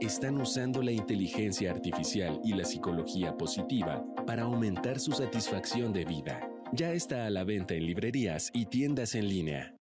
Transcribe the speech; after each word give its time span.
están 0.00 0.40
usando 0.40 0.82
la 0.82 0.92
inteligencia 0.92 1.70
artificial 1.70 2.40
y 2.44 2.52
la 2.52 2.64
psicología 2.64 3.36
positiva 3.36 4.04
para 4.26 4.42
aumentar 4.42 4.98
su 4.98 5.12
satisfacción 5.12 5.92
de 5.92 6.04
vida. 6.04 6.48
Ya 6.72 6.92
está 6.92 7.26
a 7.26 7.30
la 7.30 7.44
venta 7.44 7.74
en 7.74 7.86
librerías 7.86 8.50
y 8.52 8.66
tiendas 8.66 9.14
en 9.14 9.28
línea. 9.28 9.74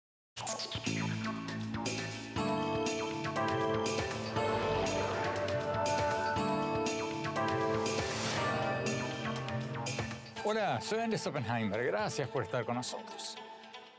Hola, 10.44 10.80
soy 10.80 10.98
Andrés 10.98 11.26
Oppenheimer. 11.26 11.84
Gracias 11.84 12.28
por 12.28 12.42
estar 12.42 12.64
con 12.64 12.74
nosotros. 12.74 13.36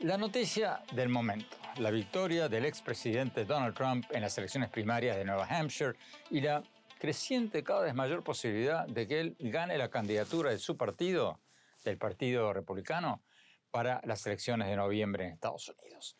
La 0.00 0.18
noticia 0.18 0.82
del 0.92 1.08
momento, 1.08 1.56
la 1.78 1.90
victoria 1.90 2.48
del 2.48 2.64
expresidente 2.64 3.44
Donald 3.44 3.74
Trump 3.74 4.04
en 4.10 4.22
las 4.22 4.36
elecciones 4.36 4.68
primarias 4.68 5.16
de 5.16 5.24
Nueva 5.24 5.46
Hampshire 5.46 5.94
y 6.30 6.40
la 6.40 6.62
creciente 6.98 7.64
cada 7.64 7.82
vez 7.82 7.94
mayor 7.94 8.22
posibilidad 8.22 8.86
de 8.86 9.06
que 9.06 9.20
él 9.20 9.36
gane 9.38 9.78
la 9.78 9.88
candidatura 9.88 10.50
de 10.50 10.58
su 10.58 10.76
partido, 10.76 11.40
del 11.84 11.98
Partido 11.98 12.52
Republicano, 12.52 13.22
para 13.70 14.00
las 14.04 14.26
elecciones 14.26 14.68
de 14.68 14.76
noviembre 14.76 15.26
en 15.26 15.32
Estados 15.32 15.68
Unidos. 15.68 16.16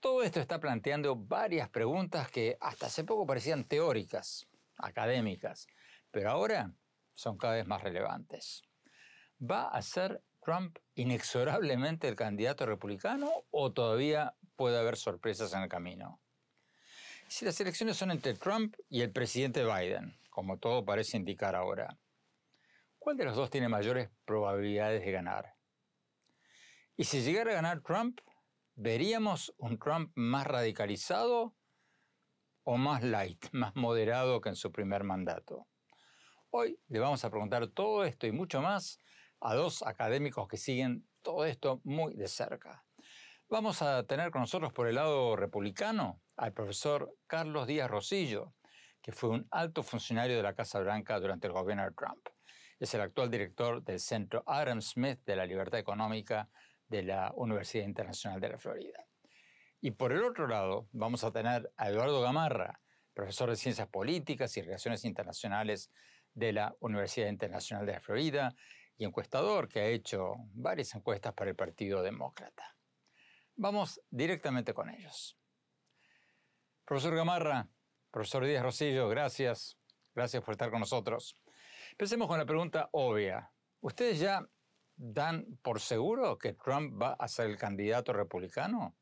Todo 0.00 0.22
esto 0.22 0.40
está 0.40 0.58
planteando 0.58 1.16
varias 1.16 1.68
preguntas 1.68 2.30
que 2.30 2.56
hasta 2.60 2.86
hace 2.86 3.04
poco 3.04 3.26
parecían 3.26 3.64
teóricas, 3.64 4.46
académicas, 4.78 5.66
pero 6.10 6.30
ahora 6.30 6.72
son 7.14 7.36
cada 7.36 7.54
vez 7.54 7.66
más 7.66 7.82
relevantes. 7.82 8.62
¿Va 9.40 9.68
a 9.68 9.82
ser 9.82 10.22
Trump 10.44 10.78
inexorablemente 10.94 12.08
el 12.08 12.16
candidato 12.16 12.66
republicano 12.66 13.30
o 13.50 13.72
todavía 13.72 14.34
puede 14.56 14.78
haber 14.78 14.96
sorpresas 14.96 15.52
en 15.54 15.62
el 15.62 15.68
camino? 15.68 16.20
Si 17.28 17.44
las 17.44 17.60
elecciones 17.60 17.96
son 17.96 18.10
entre 18.10 18.34
Trump 18.34 18.76
y 18.88 19.00
el 19.00 19.10
presidente 19.10 19.64
Biden, 19.64 20.16
como 20.30 20.58
todo 20.58 20.84
parece 20.84 21.16
indicar 21.16 21.54
ahora, 21.54 21.98
¿cuál 22.98 23.16
de 23.16 23.24
los 23.24 23.36
dos 23.36 23.50
tiene 23.50 23.68
mayores 23.68 24.10
probabilidades 24.24 25.04
de 25.04 25.12
ganar? 25.12 25.54
Y 26.96 27.04
si 27.04 27.22
llegara 27.22 27.50
a 27.50 27.54
ganar 27.54 27.80
Trump, 27.80 28.20
¿veríamos 28.74 29.52
un 29.58 29.78
Trump 29.78 30.12
más 30.14 30.46
radicalizado 30.46 31.54
o 32.62 32.76
más 32.76 33.02
light, 33.02 33.46
más 33.52 33.74
moderado 33.74 34.40
que 34.40 34.50
en 34.50 34.56
su 34.56 34.70
primer 34.70 35.02
mandato? 35.02 35.66
Hoy 36.50 36.78
le 36.86 37.00
vamos 37.00 37.24
a 37.24 37.30
preguntar 37.30 37.66
todo 37.68 38.04
esto 38.04 38.28
y 38.28 38.32
mucho 38.32 38.62
más 38.62 39.00
a 39.40 39.54
dos 39.54 39.82
académicos 39.82 40.46
que 40.46 40.56
siguen 40.56 41.08
todo 41.22 41.44
esto 41.44 41.80
muy 41.82 42.14
de 42.14 42.28
cerca. 42.28 42.83
Vamos 43.50 43.82
a 43.82 44.02
tener 44.04 44.30
con 44.30 44.40
nosotros 44.40 44.72
por 44.72 44.88
el 44.88 44.94
lado 44.94 45.36
republicano 45.36 46.22
al 46.36 46.54
profesor 46.54 47.14
Carlos 47.26 47.66
Díaz 47.66 47.90
Rosillo, 47.90 48.54
que 49.02 49.12
fue 49.12 49.28
un 49.28 49.46
alto 49.50 49.82
funcionario 49.82 50.36
de 50.36 50.42
la 50.42 50.54
Casa 50.54 50.80
Blanca 50.80 51.20
durante 51.20 51.46
el 51.46 51.52
gobierno 51.52 51.84
de 51.84 51.92
Trump. 51.92 52.26
Es 52.80 52.94
el 52.94 53.02
actual 53.02 53.30
director 53.30 53.84
del 53.84 54.00
Centro 54.00 54.42
Adam 54.46 54.80
Smith 54.80 55.20
de 55.26 55.36
la 55.36 55.44
Libertad 55.44 55.78
Económica 55.78 56.48
de 56.88 57.02
la 57.02 57.32
Universidad 57.36 57.84
Internacional 57.84 58.40
de 58.40 58.48
la 58.48 58.58
Florida. 58.58 59.04
Y 59.80 59.90
por 59.90 60.12
el 60.12 60.24
otro 60.24 60.48
lado, 60.48 60.88
vamos 60.92 61.22
a 61.22 61.30
tener 61.30 61.70
a 61.76 61.90
Eduardo 61.90 62.22
Gamarra, 62.22 62.80
profesor 63.12 63.50
de 63.50 63.56
Ciencias 63.56 63.88
Políticas 63.88 64.56
y 64.56 64.62
Relaciones 64.62 65.04
Internacionales 65.04 65.90
de 66.32 66.54
la 66.54 66.74
Universidad 66.80 67.28
Internacional 67.28 67.84
de 67.84 67.92
la 67.92 68.00
Florida 68.00 68.54
y 68.96 69.04
encuestador 69.04 69.68
que 69.68 69.80
ha 69.80 69.86
hecho 69.86 70.34
varias 70.54 70.94
encuestas 70.94 71.34
para 71.34 71.50
el 71.50 71.56
Partido 71.56 72.02
Demócrata. 72.02 72.74
Vamos 73.56 74.00
directamente 74.10 74.74
con 74.74 74.90
ellos. 74.90 75.38
Profesor 76.84 77.14
Gamarra, 77.14 77.68
profesor 78.10 78.44
Díaz 78.44 78.62
Rosillo, 78.62 79.08
gracias. 79.08 79.78
Gracias 80.14 80.42
por 80.42 80.52
estar 80.52 80.70
con 80.70 80.80
nosotros. 80.80 81.36
Empecemos 81.92 82.28
con 82.28 82.38
la 82.38 82.46
pregunta 82.46 82.88
obvia. 82.92 83.52
¿Ustedes 83.80 84.18
ya 84.18 84.46
dan 84.96 85.58
por 85.62 85.80
seguro 85.80 86.38
que 86.38 86.52
Trump 86.52 87.00
va 87.00 87.14
a 87.14 87.28
ser 87.28 87.50
el 87.50 87.56
candidato 87.56 88.12
republicano? 88.12 88.96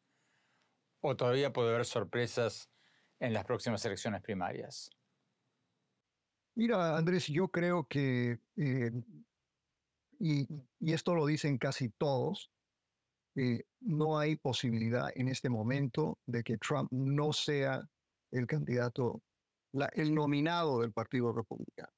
¿O 1.01 1.17
todavía 1.17 1.53
puede 1.53 1.71
haber 1.71 1.85
sorpresas 1.85 2.71
en 3.19 3.33
las 3.33 3.45
próximas 3.45 3.85
elecciones 3.85 4.23
primarias? 4.23 4.91
Mira, 6.55 6.97
Andrés, 6.97 7.27
yo 7.27 7.49
creo 7.49 7.87
que 7.89 8.39
eh, 8.57 8.91
y, 10.23 10.47
esto 10.81 11.15
lo 11.15 11.27
dicen 11.27 11.59
casi 11.59 11.89
todos, 11.89 12.51
eh, 13.35 13.63
no 13.81 14.19
hay 14.19 14.37
posibilidad 14.37 15.11
en 15.15 15.29
este 15.29 15.49
momento 15.49 16.19
de 16.27 16.43
que 16.43 16.59
Trump 16.59 16.91
no 16.93 17.33
sea 17.33 17.83
el 18.31 18.47
candidato, 18.47 19.23
el 19.95 20.15
nominado 20.15 20.81
del 20.81 20.93
Partido 20.93 21.33
Republicano. 21.33 21.93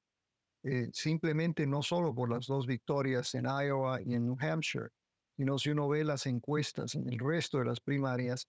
Eh, 0.63 0.89
simplemente 0.93 1.67
no 1.67 1.83
solo 1.83 2.13
por 2.13 2.29
las 2.31 2.47
dos 2.47 2.65
victorias 2.65 3.35
en 3.35 3.45
Iowa 3.45 4.01
y 4.01 4.15
en 4.15 4.25
New 4.25 4.37
Hampshire, 4.39 4.89
sino 5.37 5.59
si 5.59 5.69
uno 5.69 5.87
ve 5.87 6.03
las 6.03 6.25
encuestas 6.25 6.95
en 6.95 7.07
el 7.07 7.19
resto 7.19 7.59
de 7.59 7.65
las 7.65 7.79
primarias, 7.79 8.47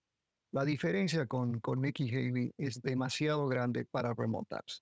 la 0.53 0.65
diferencia 0.65 1.27
con, 1.27 1.61
con 1.61 1.83
Nikki 1.83 2.09
Haley 2.09 2.55
es 2.57 2.81
demasiado 2.81 3.47
grande 3.49 3.84
para 3.84 4.15
remontarse. 4.15 4.81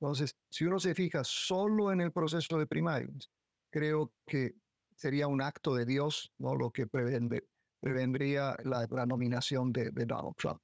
Entonces, 0.00 0.34
si 0.48 0.64
uno 0.64 0.78
se 0.78 0.94
fija 0.94 1.22
solo 1.24 1.92
en 1.92 2.00
el 2.00 2.12
proceso 2.12 2.56
de 2.58 2.66
primarias, 2.66 3.28
creo 3.70 4.12
que 4.26 4.54
sería 5.00 5.28
un 5.28 5.40
acto 5.40 5.74
de 5.74 5.86
Dios, 5.86 6.30
¿no? 6.36 6.54
Lo 6.54 6.70
que 6.70 6.86
prevendría 6.86 8.54
la, 8.64 9.06
nominación 9.06 9.72
de, 9.72 9.90
Donald 9.92 10.34
Trump. 10.36 10.60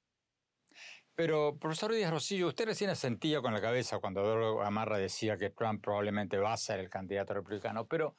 Pero, 1.15 1.57
profesor 1.57 1.91
Díaz 1.91 2.11
Rosillo, 2.11 2.47
usted 2.47 2.65
recién 2.65 2.95
sentía 2.95 3.41
con 3.41 3.51
la 3.51 3.61
cabeza 3.61 3.97
cuando 3.97 4.21
Eduardo 4.21 4.61
Amarra 4.61 4.99
decía 4.99 5.37
que 5.37 5.49
Trump 5.49 5.83
probablemente 5.83 6.37
va 6.37 6.53
a 6.53 6.57
ser 6.57 6.79
el 6.79 6.89
candidato 6.89 7.33
republicano, 7.33 7.87
pero 7.87 8.15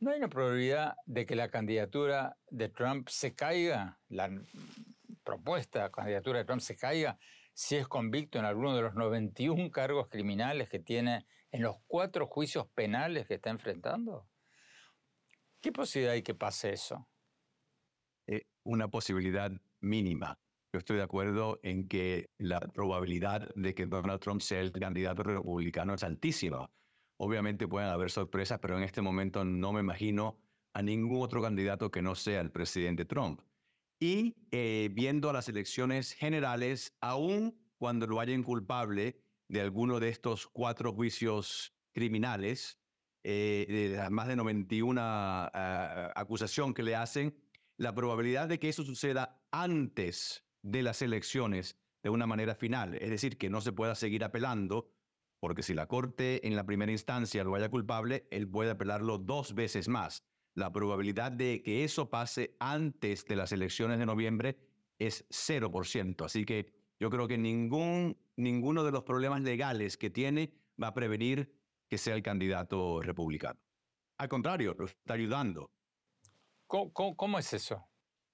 ¿no 0.00 0.10
hay 0.10 0.18
una 0.18 0.28
probabilidad 0.28 0.96
de 1.04 1.24
que 1.24 1.36
la 1.36 1.48
candidatura 1.48 2.36
de 2.50 2.68
Trump 2.68 3.08
se 3.08 3.36
caiga, 3.36 4.00
la 4.08 4.28
propuesta 5.22 5.92
candidatura 5.92 6.40
de 6.40 6.44
Trump 6.44 6.60
se 6.60 6.76
caiga 6.76 7.20
si 7.54 7.76
es 7.76 7.86
convicto 7.86 8.40
en 8.40 8.46
alguno 8.46 8.74
de 8.74 8.82
los 8.82 8.96
91 8.96 9.70
cargos 9.70 10.08
criminales 10.08 10.68
que 10.68 10.80
tiene 10.80 11.24
en 11.52 11.62
los 11.62 11.76
cuatro 11.86 12.26
juicios 12.26 12.66
penales 12.74 13.28
que 13.28 13.34
está 13.34 13.50
enfrentando? 13.50 14.26
¿Qué 15.66 15.72
posibilidad 15.72 16.14
hay 16.14 16.22
que 16.22 16.36
pase 16.36 16.74
eso? 16.74 17.08
Eh, 18.28 18.46
una 18.62 18.86
posibilidad 18.86 19.50
mínima. 19.80 20.38
yo 20.72 20.78
estoy 20.78 20.98
de 20.98 21.02
acuerdo 21.02 21.58
en 21.64 21.88
que 21.88 22.30
la 22.38 22.60
probabilidad 22.60 23.52
de 23.56 23.74
que 23.74 23.86
Donald 23.86 24.20
Trump 24.20 24.42
sea 24.42 24.60
el 24.60 24.70
candidato 24.70 25.24
republicano 25.24 25.94
es 25.94 26.04
altísima. 26.04 26.70
Obviamente 27.16 27.66
pueden 27.66 27.88
haber 27.88 28.12
sorpresas, 28.12 28.60
pero 28.60 28.76
en 28.76 28.84
este 28.84 29.02
momento 29.02 29.44
no 29.44 29.72
me 29.72 29.80
imagino 29.80 30.38
a 30.72 30.82
ningún 30.82 31.20
otro 31.20 31.42
candidato 31.42 31.90
que 31.90 32.00
no 32.00 32.14
sea 32.14 32.42
el 32.42 32.52
presidente 32.52 33.04
Trump. 33.04 33.40
Y 33.98 34.36
eh, 34.52 34.88
viendo 34.92 35.32
las 35.32 35.48
elecciones 35.48 36.12
generales, 36.12 36.94
aún 37.00 37.58
cuando 37.76 38.06
lo 38.06 38.20
hayan 38.20 38.44
culpable 38.44 39.20
de 39.48 39.62
alguno 39.62 39.98
de 39.98 40.10
estos 40.10 40.46
cuatro 40.46 40.92
juicios 40.92 41.74
criminales, 41.92 42.78
eh, 43.28 43.90
de 43.96 44.10
más 44.10 44.28
de 44.28 44.36
91 44.36 45.00
uh, 45.00 45.48
acusación 46.14 46.72
que 46.72 46.84
le 46.84 46.94
hacen, 46.94 47.34
la 47.76 47.92
probabilidad 47.92 48.46
de 48.46 48.60
que 48.60 48.68
eso 48.68 48.84
suceda 48.84 49.42
antes 49.50 50.44
de 50.62 50.84
las 50.84 51.02
elecciones 51.02 51.76
de 52.04 52.10
una 52.10 52.28
manera 52.28 52.54
final, 52.54 52.94
es 52.94 53.10
decir, 53.10 53.36
que 53.36 53.50
no 53.50 53.60
se 53.60 53.72
pueda 53.72 53.96
seguir 53.96 54.22
apelando, 54.22 54.92
porque 55.40 55.64
si 55.64 55.74
la 55.74 55.88
Corte 55.88 56.46
en 56.46 56.54
la 56.54 56.64
primera 56.64 56.92
instancia 56.92 57.42
lo 57.42 57.56
haya 57.56 57.68
culpable, 57.68 58.28
él 58.30 58.48
puede 58.48 58.70
apelarlo 58.70 59.18
dos 59.18 59.56
veces 59.56 59.88
más. 59.88 60.24
La 60.54 60.70
probabilidad 60.70 61.32
de 61.32 61.64
que 61.64 61.82
eso 61.82 62.08
pase 62.08 62.54
antes 62.60 63.24
de 63.24 63.34
las 63.34 63.50
elecciones 63.50 63.98
de 63.98 64.06
noviembre 64.06 64.56
es 65.00 65.28
0%. 65.30 66.24
Así 66.24 66.44
que 66.44 66.72
yo 67.00 67.10
creo 67.10 67.26
que 67.26 67.38
ningún, 67.38 68.16
ninguno 68.36 68.84
de 68.84 68.92
los 68.92 69.02
problemas 69.02 69.42
legales 69.42 69.96
que 69.96 70.10
tiene 70.10 70.52
va 70.80 70.88
a 70.88 70.94
prevenir 70.94 71.52
que 71.88 71.98
sea 71.98 72.14
el 72.14 72.22
candidato 72.22 73.00
republicano. 73.02 73.60
Al 74.18 74.28
contrario, 74.28 74.74
lo 74.78 74.86
está 74.86 75.14
ayudando. 75.14 75.70
¿Cómo, 76.66 77.38
es 77.38 77.52
eso? 77.52 77.86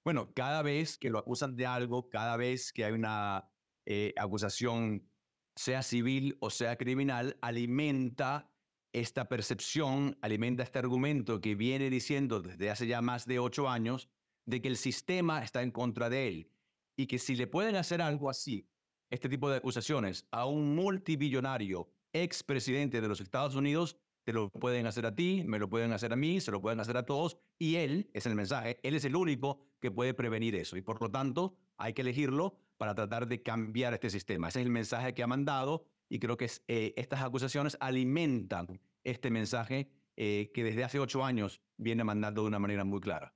Bueno, 0.04 0.32
cada 0.32 0.62
vez 0.62 0.96
que 0.96 1.10
lo 1.10 1.18
acusan 1.18 1.54
de 1.54 1.66
algo, 1.66 2.08
cada 2.08 2.36
vez 2.36 2.72
que 2.72 2.84
hay 2.84 2.92
una 2.92 3.48
eh, 3.84 4.14
acusación, 4.16 5.08
sea 5.54 5.82
civil 5.82 6.36
o 6.40 6.48
sea 6.48 6.76
criminal, 6.76 7.36
alimenta 7.42 8.50
esta 8.92 9.28
percepción, 9.28 10.16
alimenta 10.22 10.62
este 10.62 10.78
argumento 10.78 11.40
que 11.40 11.54
viene 11.54 11.90
diciendo 11.90 12.40
desde 12.40 12.70
hace 12.70 12.86
ya 12.86 13.02
más 13.02 13.26
de 13.26 13.38
ocho 13.38 13.68
años 13.68 14.08
de 14.46 14.60
que 14.60 14.68
el 14.68 14.76
sistema 14.76 15.42
está 15.42 15.62
en 15.62 15.70
contra 15.70 16.08
de 16.10 16.28
él 16.28 16.50
y 16.96 17.06
que 17.06 17.18
si 17.18 17.36
le 17.36 17.46
pueden 17.46 17.76
hacer 17.76 18.02
algo 18.02 18.30
así, 18.30 18.68
este 19.10 19.28
tipo 19.28 19.50
de 19.50 19.58
acusaciones, 19.58 20.26
a 20.30 20.46
un 20.46 20.74
multibillonario 20.74 21.90
expresidente 22.12 23.00
de 23.00 23.08
los 23.08 23.20
Estados 23.20 23.54
Unidos, 23.54 23.96
te 24.24 24.32
lo 24.32 24.50
pueden 24.50 24.86
hacer 24.86 25.06
a 25.06 25.14
ti, 25.14 25.42
me 25.44 25.58
lo 25.58 25.68
pueden 25.68 25.92
hacer 25.92 26.12
a 26.12 26.16
mí, 26.16 26.40
se 26.40 26.50
lo 26.50 26.60
pueden 26.60 26.80
hacer 26.80 26.96
a 26.96 27.04
todos, 27.04 27.38
y 27.58 27.76
él, 27.76 28.10
es 28.14 28.26
el 28.26 28.34
mensaje, 28.34 28.78
él 28.82 28.94
es 28.94 29.04
el 29.04 29.16
único 29.16 29.60
que 29.80 29.90
puede 29.90 30.14
prevenir 30.14 30.54
eso. 30.54 30.76
Y 30.76 30.82
por 30.82 31.00
lo 31.00 31.10
tanto, 31.10 31.56
hay 31.76 31.92
que 31.92 32.02
elegirlo 32.02 32.56
para 32.76 32.94
tratar 32.94 33.26
de 33.26 33.42
cambiar 33.42 33.94
este 33.94 34.10
sistema. 34.10 34.48
Ese 34.48 34.60
es 34.60 34.66
el 34.66 34.72
mensaje 34.72 35.14
que 35.14 35.22
ha 35.22 35.26
mandado 35.26 35.84
y 36.08 36.18
creo 36.18 36.36
que 36.36 36.50
eh, 36.68 36.92
estas 36.96 37.22
acusaciones 37.22 37.76
alimentan 37.80 38.80
este 39.04 39.30
mensaje 39.30 39.88
eh, 40.16 40.50
que 40.52 40.62
desde 40.62 40.84
hace 40.84 40.98
ocho 40.98 41.24
años 41.24 41.60
viene 41.76 42.04
mandando 42.04 42.42
de 42.42 42.48
una 42.48 42.58
manera 42.58 42.84
muy 42.84 43.00
clara. 43.00 43.34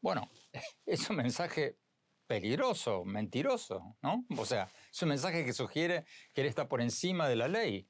Bueno, 0.00 0.30
es 0.86 1.08
un 1.10 1.16
mensaje 1.16 1.78
peligroso, 2.26 3.04
mentiroso, 3.04 3.96
¿no? 4.02 4.24
O 4.38 4.46
sea, 4.46 4.70
es 4.90 5.02
un 5.02 5.08
mensaje 5.08 5.44
que 5.44 5.52
sugiere 5.52 6.04
que 6.32 6.42
él 6.42 6.46
está 6.46 6.68
por 6.68 6.80
encima 6.80 7.28
de 7.28 7.36
la 7.36 7.48
ley 7.48 7.89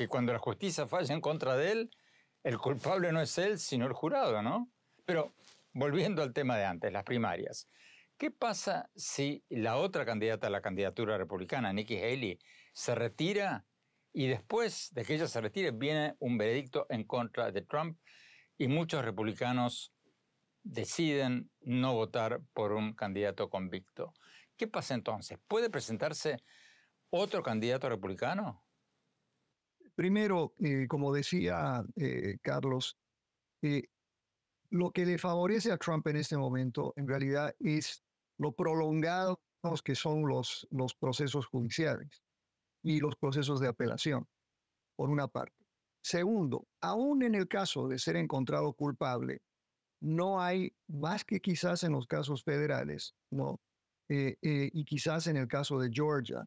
que 0.00 0.08
cuando 0.08 0.32
la 0.32 0.38
justicia 0.38 0.86
falla 0.86 1.12
en 1.14 1.20
contra 1.20 1.58
de 1.58 1.72
él, 1.72 1.90
el 2.42 2.56
culpable 2.56 3.12
no 3.12 3.20
es 3.20 3.36
él, 3.36 3.58
sino 3.58 3.84
el 3.84 3.92
jurado, 3.92 4.40
¿no? 4.40 4.72
Pero 5.04 5.34
volviendo 5.74 6.22
al 6.22 6.32
tema 6.32 6.56
de 6.56 6.64
antes, 6.64 6.90
las 6.90 7.04
primarias. 7.04 7.68
¿Qué 8.16 8.30
pasa 8.30 8.88
si 8.96 9.44
la 9.50 9.76
otra 9.76 10.06
candidata 10.06 10.46
a 10.46 10.50
la 10.50 10.62
candidatura 10.62 11.18
republicana, 11.18 11.70
Nikki 11.74 11.98
Haley, 11.98 12.38
se 12.72 12.94
retira 12.94 13.66
y 14.10 14.26
después 14.28 14.88
de 14.94 15.04
que 15.04 15.16
ella 15.16 15.28
se 15.28 15.38
retire 15.38 15.70
viene 15.70 16.16
un 16.18 16.38
veredicto 16.38 16.86
en 16.88 17.04
contra 17.04 17.52
de 17.52 17.60
Trump 17.60 17.98
y 18.56 18.68
muchos 18.68 19.04
republicanos 19.04 19.92
deciden 20.62 21.50
no 21.60 21.92
votar 21.92 22.40
por 22.54 22.72
un 22.72 22.94
candidato 22.94 23.50
convicto? 23.50 24.14
¿Qué 24.56 24.66
pasa 24.66 24.94
entonces? 24.94 25.38
¿Puede 25.46 25.68
presentarse 25.68 26.38
otro 27.10 27.42
candidato 27.42 27.86
republicano? 27.90 28.64
Primero, 29.94 30.54
eh, 30.58 30.86
como 30.88 31.12
decía 31.12 31.84
eh, 31.96 32.38
Carlos, 32.42 32.96
eh, 33.62 33.84
lo 34.70 34.92
que 34.92 35.04
le 35.04 35.18
favorece 35.18 35.72
a 35.72 35.78
Trump 35.78 36.06
en 36.06 36.16
este 36.16 36.36
momento 36.36 36.92
en 36.96 37.08
realidad 37.08 37.54
es 37.58 38.02
lo 38.38 38.52
prolongados 38.52 39.38
que 39.84 39.94
son 39.94 40.26
los, 40.26 40.66
los 40.70 40.94
procesos 40.94 41.46
judiciales 41.46 42.22
y 42.82 43.00
los 43.00 43.16
procesos 43.16 43.60
de 43.60 43.68
apelación, 43.68 44.26
por 44.96 45.10
una 45.10 45.28
parte. 45.28 45.56
Segundo, 46.02 46.66
aún 46.80 47.22
en 47.22 47.34
el 47.34 47.46
caso 47.46 47.88
de 47.88 47.98
ser 47.98 48.16
encontrado 48.16 48.72
culpable, 48.72 49.42
no 50.00 50.40
hay 50.40 50.72
más 50.86 51.24
que 51.24 51.40
quizás 51.40 51.82
en 51.82 51.92
los 51.92 52.06
casos 52.06 52.42
federales, 52.42 53.14
¿no? 53.30 53.60
y 54.08 54.84
quizás 54.86 55.28
en 55.28 55.36
el 55.36 55.46
caso 55.46 55.78
de 55.78 55.88
Georgia, 55.92 56.44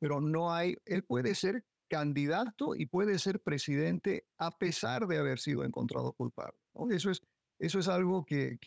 pero 0.00 0.20
no 0.20 0.52
hay, 0.52 0.76
él 0.86 1.04
puede 1.04 1.34
ser 1.34 1.62
candidato 1.92 2.74
y 2.74 2.86
puede 2.86 3.18
ser 3.18 3.42
presidente 3.42 4.24
a 4.38 4.56
pesar 4.56 5.06
de 5.06 5.18
haber 5.18 5.38
sido 5.38 5.62
encontrado 5.62 6.14
culpable. 6.14 6.56
Eso, 6.90 7.10
es, 7.10 7.20
eso 7.58 7.80
es 7.80 7.86
algo 7.86 8.24
que, 8.24 8.58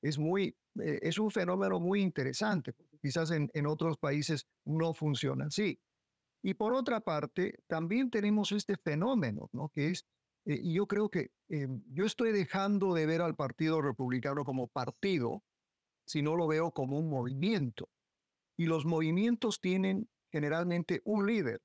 es, 0.00 0.16
muy, 0.16 0.56
eh, 0.80 1.00
es 1.02 1.18
un 1.18 1.32
fenómeno 1.32 1.80
muy 1.80 2.00
interesante. 2.00 2.76
Quizás 3.02 3.32
en, 3.32 3.50
en 3.52 3.66
otros 3.66 3.98
países 3.98 4.46
no 4.64 4.94
funciona 4.94 5.46
así. 5.46 5.80
Y 6.40 6.54
por 6.54 6.72
otra 6.72 7.00
parte, 7.00 7.58
también 7.66 8.10
tenemos 8.10 8.52
este 8.52 8.76
fenómeno, 8.76 9.50
¿no? 9.52 9.70
que 9.70 9.88
es, 9.88 10.06
eh, 10.44 10.60
y 10.62 10.74
yo 10.74 10.86
creo 10.86 11.08
que 11.08 11.32
eh, 11.48 11.66
yo 11.88 12.04
estoy 12.04 12.30
dejando 12.30 12.94
de 12.94 13.06
ver 13.06 13.22
al 13.22 13.34
Partido 13.34 13.82
Republicano 13.82 14.44
como 14.44 14.68
partido, 14.68 15.42
si 16.06 16.22
no 16.22 16.36
lo 16.36 16.46
veo 16.46 16.70
como 16.70 16.96
un 16.96 17.10
movimiento. 17.10 17.88
Y 18.56 18.66
los 18.66 18.86
movimientos 18.86 19.60
tienen 19.60 20.08
generalmente 20.30 21.02
un 21.04 21.26
líder. 21.26 21.60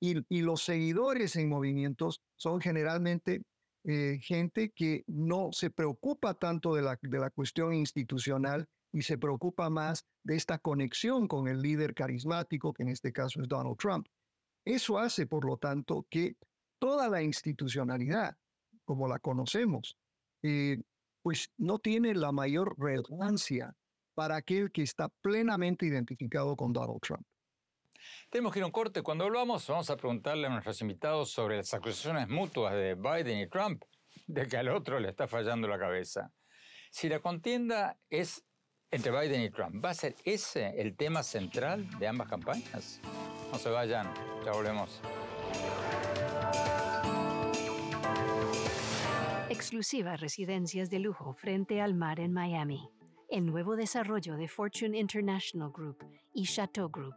Y, 0.00 0.42
los 0.42 0.62
seguidores 0.62 1.36
en 1.36 1.48
movimientos 1.48 2.20
son 2.36 2.60
generalmente 2.60 3.42
eh, 3.84 4.18
gente 4.20 4.70
que 4.70 5.04
no 5.06 5.50
se 5.52 5.70
preocupa 5.70 6.34
tanto 6.34 6.74
de 6.74 6.82
la, 6.82 6.98
de 7.00 7.18
la 7.18 7.30
cuestión 7.30 7.72
institucional 7.72 8.66
y 8.92 9.02
se 9.02 9.18
preocupa 9.18 9.70
más 9.70 10.06
de 10.22 10.36
esta 10.36 10.58
conexión 10.58 11.26
con 11.26 11.48
el 11.48 11.60
líder 11.60 11.94
carismático, 11.94 12.72
que 12.72 12.82
en 12.82 12.90
este 12.90 13.12
caso 13.12 13.42
es 13.42 13.48
Donald 13.48 13.76
Trump. 13.76 14.06
Eso 14.64 14.98
hace, 14.98 15.26
por 15.26 15.44
lo 15.44 15.56
tanto, 15.56 16.06
que 16.08 16.36
toda 16.78 17.08
la 17.08 17.22
institucionalidad, 17.22 18.36
como 18.84 19.08
la 19.08 19.18
conocemos, 19.18 19.96
eh, 20.42 20.78
pues 21.22 21.50
no 21.56 21.78
tiene 21.78 22.14
la 22.14 22.32
mayor 22.32 22.74
relevancia 22.78 23.74
para 24.14 24.36
aquel 24.36 24.70
que 24.70 24.82
está 24.82 25.08
plenamente 25.22 25.86
identificado 25.86 26.56
con 26.56 26.72
Donald 26.72 27.00
Trump. 27.00 27.26
Tenemos 28.30 28.52
que 28.52 28.58
ir 28.58 28.62
a 28.62 28.66
un 28.66 28.72
corte. 28.72 29.02
Cuando 29.02 29.24
volvamos, 29.24 29.66
vamos 29.66 29.90
a 29.90 29.96
preguntarle 29.96 30.46
a 30.46 30.50
nuestros 30.50 30.80
invitados 30.80 31.30
sobre 31.30 31.56
las 31.58 31.72
acusaciones 31.74 32.28
mutuas 32.28 32.74
de 32.74 32.94
Biden 32.94 33.40
y 33.40 33.48
Trump 33.48 33.84
de 34.26 34.46
que 34.46 34.56
al 34.56 34.68
otro 34.68 34.98
le 35.00 35.10
está 35.10 35.26
fallando 35.26 35.68
la 35.68 35.78
cabeza. 35.78 36.32
Si 36.90 37.08
la 37.08 37.20
contienda 37.20 37.98
es 38.08 38.44
entre 38.90 39.10
Biden 39.10 39.42
y 39.42 39.50
Trump, 39.50 39.84
¿va 39.84 39.90
a 39.90 39.94
ser 39.94 40.14
ese 40.24 40.80
el 40.80 40.96
tema 40.96 41.22
central 41.22 41.88
de 41.98 42.06
ambas 42.06 42.28
campañas? 42.28 43.00
No 43.50 43.58
se 43.58 43.68
vayan, 43.68 44.12
ya 44.44 44.52
volvemos. 44.52 45.00
Exclusivas 49.48 50.20
residencias 50.20 50.90
de 50.90 50.98
lujo 50.98 51.34
frente 51.34 51.80
al 51.80 51.94
mar 51.94 52.20
en 52.20 52.32
Miami. 52.32 52.88
El 53.28 53.46
nuevo 53.46 53.76
desarrollo 53.76 54.36
de 54.36 54.48
Fortune 54.48 54.98
International 54.98 55.70
Group 55.72 56.04
y 56.32 56.44
Chateau 56.44 56.88
Group 56.88 57.16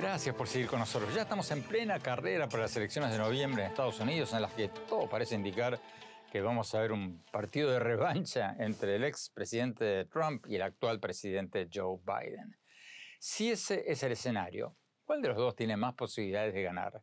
Gracias 0.00 0.34
por 0.34 0.48
seguir 0.48 0.66
con 0.66 0.78
nosotros. 0.78 1.14
Ya 1.14 1.22
estamos 1.22 1.50
en 1.50 1.62
plena 1.62 2.00
carrera 2.00 2.48
para 2.48 2.62
las 2.62 2.74
elecciones 2.74 3.12
de 3.12 3.18
noviembre 3.18 3.62
en 3.62 3.68
Estados 3.68 4.00
Unidos, 4.00 4.32
en 4.32 4.40
las 4.40 4.54
que 4.54 4.68
todo 4.88 5.10
parece 5.10 5.34
indicar 5.34 5.78
que 6.32 6.40
vamos 6.40 6.74
a 6.74 6.80
ver 6.80 6.90
un 6.90 7.22
partido 7.30 7.70
de 7.70 7.80
revancha 7.80 8.56
entre 8.58 8.96
el 8.96 9.04
ex 9.04 9.28
presidente 9.28 10.06
Trump 10.06 10.46
y 10.48 10.54
el 10.54 10.62
actual 10.62 11.00
presidente 11.00 11.68
Joe 11.70 11.98
Biden. 12.02 12.56
Si 13.18 13.50
ese 13.50 13.84
es 13.86 14.02
el 14.02 14.12
escenario, 14.12 14.74
¿cuál 15.04 15.20
de 15.20 15.28
los 15.28 15.36
dos 15.36 15.54
tiene 15.54 15.76
más 15.76 15.92
posibilidades 15.92 16.54
de 16.54 16.62
ganar? 16.62 17.02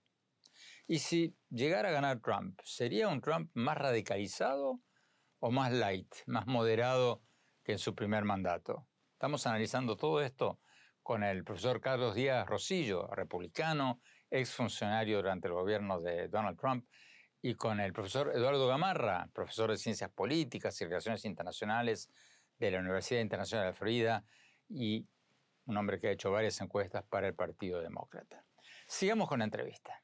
Y 0.87 0.97
si 0.97 1.37
llegara 1.51 1.89
a 1.89 1.91
ganar 1.91 2.19
Trump, 2.19 2.59
¿sería 2.63 3.09
un 3.09 3.21
Trump 3.21 3.51
más 3.53 3.77
radicalizado 3.77 4.81
o 5.37 5.51
más 5.51 5.71
light, 5.71 6.15
más 6.25 6.47
moderado 6.47 7.21
que 7.63 7.73
en 7.73 7.79
su 7.79 7.93
primer 7.93 8.23
mandato? 8.23 8.87
Estamos 9.13 9.45
analizando 9.45 9.95
todo 9.97 10.19
esto 10.19 10.59
con 11.07 11.23
el 11.23 11.45
profesor 11.45 11.79
Carlos 11.79 12.15
Díaz 12.15 12.45
Rosillo, 12.45 13.07
republicano, 13.07 14.01
exfuncionario 14.29 15.15
durante 15.15 15.47
el 15.47 15.53
gobierno 15.53 16.01
de 16.01 16.27
Donald 16.27 16.59
Trump, 16.59 16.85
y 17.41 17.55
con 17.55 17.79
el 17.79 17.93
profesor 17.93 18.33
Eduardo 18.35 18.67
Gamarra, 18.67 19.29
profesor 19.33 19.71
de 19.71 19.77
Ciencias 19.77 20.11
Políticas 20.11 20.81
y 20.81 20.83
Relaciones 20.83 21.23
Internacionales 21.23 22.09
de 22.59 22.71
la 22.71 22.79
Universidad 22.79 23.21
Internacional 23.21 23.67
de 23.67 23.73
Florida 23.73 24.25
y 24.67 25.07
un 25.67 25.77
hombre 25.77 25.97
que 25.97 26.09
ha 26.09 26.11
hecho 26.11 26.29
varias 26.29 26.59
encuestas 26.59 27.05
para 27.05 27.25
el 27.29 27.35
Partido 27.35 27.79
Demócrata. 27.79 28.43
Sigamos 28.85 29.29
con 29.29 29.39
la 29.39 29.45
entrevista. 29.45 30.03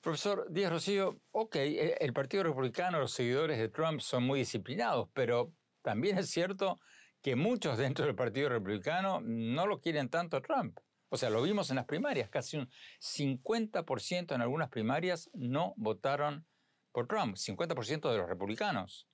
Profesor 0.00 0.48
Díaz 0.50 0.72
Rocío, 0.72 1.20
ok, 1.30 1.54
el 1.54 2.12
Partido 2.12 2.42
Republicano, 2.42 2.98
los 2.98 3.12
seguidores 3.12 3.58
de 3.58 3.68
Trump 3.68 4.00
son 4.00 4.24
muy 4.24 4.40
disciplinados, 4.40 5.08
pero 5.12 5.52
también 5.82 6.18
es 6.18 6.30
cierto 6.30 6.80
que 7.26 7.34
muchos 7.34 7.76
dentro 7.76 8.06
del 8.06 8.14
Partido 8.14 8.48
Republicano 8.50 9.20
no 9.20 9.66
lo 9.66 9.80
quieren 9.80 10.08
tanto 10.08 10.36
a 10.36 10.42
Trump. 10.42 10.78
O 11.08 11.16
sea, 11.16 11.28
lo 11.28 11.42
vimos 11.42 11.70
en 11.70 11.74
las 11.74 11.84
primarias, 11.84 12.30
casi 12.30 12.56
un 12.56 12.68
50% 13.00 14.32
en 14.32 14.40
algunas 14.42 14.68
primarias 14.68 15.28
no 15.34 15.74
votaron 15.76 16.46
por 16.92 17.08
Trump, 17.08 17.34
50% 17.34 18.12
de 18.12 18.18
los 18.18 18.28
republicanos. 18.28 19.08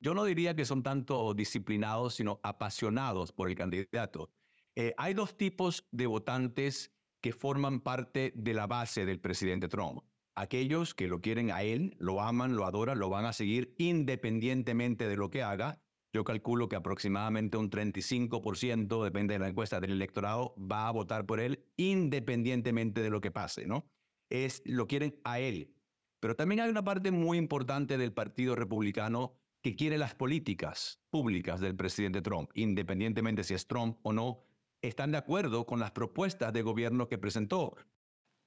Yo 0.00 0.12
no 0.12 0.24
diría 0.24 0.54
que 0.54 0.66
son 0.66 0.82
tanto 0.82 1.32
disciplinados, 1.32 2.16
sino 2.16 2.40
apasionados 2.42 3.32
por 3.32 3.48
el 3.48 3.54
candidato. 3.54 4.30
Eh, 4.74 4.92
hay 4.98 5.14
dos 5.14 5.38
tipos 5.38 5.88
de 5.90 6.06
votantes 6.06 6.92
que 7.22 7.32
forman 7.32 7.80
parte 7.80 8.34
de 8.36 8.52
la 8.52 8.66
base 8.66 9.06
del 9.06 9.18
presidente 9.18 9.68
Trump. 9.68 10.02
Aquellos 10.34 10.92
que 10.92 11.08
lo 11.08 11.22
quieren 11.22 11.50
a 11.50 11.62
él, 11.62 11.96
lo 11.98 12.20
aman, 12.20 12.54
lo 12.54 12.66
adoran, 12.66 12.98
lo 12.98 13.08
van 13.08 13.24
a 13.24 13.32
seguir 13.32 13.74
independientemente 13.78 15.08
de 15.08 15.16
lo 15.16 15.30
que 15.30 15.42
haga. 15.42 15.80
Yo 16.16 16.24
calculo 16.24 16.66
que 16.66 16.76
aproximadamente 16.76 17.58
un 17.58 17.68
35%, 17.68 19.04
depende 19.04 19.34
de 19.34 19.38
la 19.38 19.48
encuesta 19.48 19.80
del 19.80 19.92
electorado, 19.92 20.54
va 20.56 20.88
a 20.88 20.90
votar 20.90 21.26
por 21.26 21.40
él 21.40 21.62
independientemente 21.76 23.02
de 23.02 23.10
lo 23.10 23.20
que 23.20 23.30
pase, 23.30 23.66
¿no? 23.66 23.84
Es, 24.30 24.62
lo 24.64 24.86
quieren 24.86 25.20
a 25.24 25.40
él. 25.40 25.74
Pero 26.18 26.34
también 26.34 26.62
hay 26.62 26.70
una 26.70 26.82
parte 26.82 27.10
muy 27.10 27.36
importante 27.36 27.98
del 27.98 28.14
Partido 28.14 28.54
Republicano 28.54 29.34
que 29.60 29.76
quiere 29.76 29.98
las 29.98 30.14
políticas 30.14 31.02
públicas 31.10 31.60
del 31.60 31.76
presidente 31.76 32.22
Trump, 32.22 32.50
independientemente 32.54 33.44
si 33.44 33.52
es 33.52 33.66
Trump 33.66 33.98
o 34.02 34.14
no, 34.14 34.40
están 34.80 35.12
de 35.12 35.18
acuerdo 35.18 35.66
con 35.66 35.80
las 35.80 35.90
propuestas 35.90 36.50
de 36.50 36.62
gobierno 36.62 37.08
que 37.08 37.18
presentó. 37.18 37.76